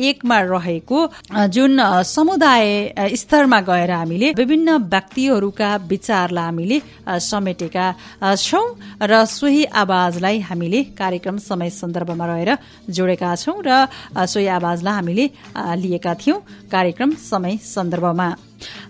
एकमा 0.00 0.38
रहेको 0.46 0.98
जुन 1.50 1.78
समुदाय 2.06 2.66
स्तरमा 3.16 3.60
गएर 3.62 3.90
हामीले 3.92 4.32
विभिन्न 4.36 4.76
व्यक्तिहरूका 4.86 5.70
विचारलाई 6.00 6.44
हामीले 6.48 6.78
समेटेका 7.20 7.86
छौं 8.40 8.66
र 9.04 9.12
सोही 9.28 9.64
आवाजलाई 9.68 10.38
हामीले 10.48 10.80
कार्यक्रम 10.96 11.36
समय 11.38 11.70
सन्दर्भमा 11.70 12.26
रहेर 12.26 12.50
जोडेका 12.88 13.30
छौं 13.36 13.56
र 13.60 13.70
सोही 14.16 14.46
आवाजलाई 14.48 14.94
हामीले 14.96 15.24
लिएका 15.76 16.12
थियौं 16.16 16.38
कार्यक्रम 16.72 17.10
समय 17.20 17.56
सन्दर्भमा। 17.60 18.28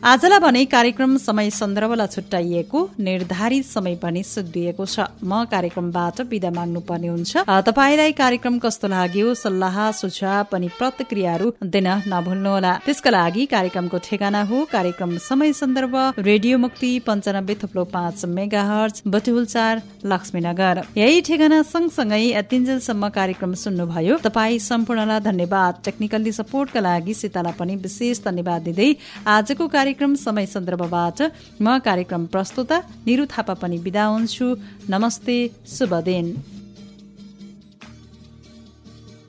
आजलाई 0.04 0.38
भने 0.40 0.64
कार्यक्रम 0.66 1.16
समय 1.18 1.50
सन्दर्भलाई 1.52 2.06
छुट्याइएको 2.08 2.78
निर्धारित 3.00 3.64
समय 3.66 3.94
पनि 3.96 4.22
सुधिएको 4.24 4.86
छ। 4.86 5.06
म 5.22 5.44
कार्यक्रमबाट 5.50 6.20
विदा 6.30 6.50
माग्नु 6.50 6.80
पर्ने 6.88 7.08
हुन्छ 7.08 7.44
तपाईँलाई 7.68 8.12
कार्यक्रम 8.14 8.58
कस्तो 8.58 8.88
लाग्यो? 8.88 9.34
सल्लाह 9.36 9.76
सुझाव 9.92 10.44
पनि 10.52 10.68
प्रतिक्रियाहरू 10.78 11.52
दिन 11.64 11.88
नभुल्नुहोला। 12.08 12.72
त्यसका 12.86 13.10
लागि 13.10 13.46
कार्यक्रमको 13.46 13.98
ठेगाना 14.00 14.42
हो। 14.44 14.64
कार्यक्रम 14.72 15.16
समय 15.20 15.52
सन्दर्भ 15.52 15.94
रेडियो 16.20 16.58
मुक्ति 16.58 16.90
पञ्चानब्बे 17.06 17.54
थुप्लो 17.62 17.84
पाँच 17.92 18.24
मेगा 18.26 18.62
हर्च 18.64 19.02
बटुल 19.06 19.44
चार 19.46 19.82
लक्ष्मीनगर। 20.04 20.82
यही 20.96 21.20
ठेगाना 21.22 21.62
सँगसँगै 21.64 22.42
तिनजेलसम्म 22.50 23.08
कार्यक्रम 23.10 23.54
सुन्नुभयो। 23.56 24.16
तपाईँ 24.24 24.58
सम्पूर्णलाई 24.60 25.20
धन्यवाद। 25.20 25.82
टेक्निकल्ली 25.84 26.32
सपोर्टका 26.32 26.80
लागि 26.80 27.14
सीतालाई 27.14 27.52
पनि 27.58 27.76
विशेष 27.76 28.20
धन्यवाद 28.24 28.62
दिँदै 28.62 28.88
आजको 29.28 29.59
आजको 29.60 29.76
कार्यक्रम 29.76 30.14
समय 30.16 30.46
सन्दर्भबाट 30.48 31.18
म 31.60 31.76
कार्यक्रम 31.84 32.22
प्रस्तुता 32.32 32.76
निरु 33.04 33.26
थापा 33.28 33.54
पनि 33.60 33.76
विदा 33.84 34.04
हुन्छु। 34.06 34.46
नमस्ते 34.88 35.36
शुभ 35.68 35.92
दिन। 36.00 36.26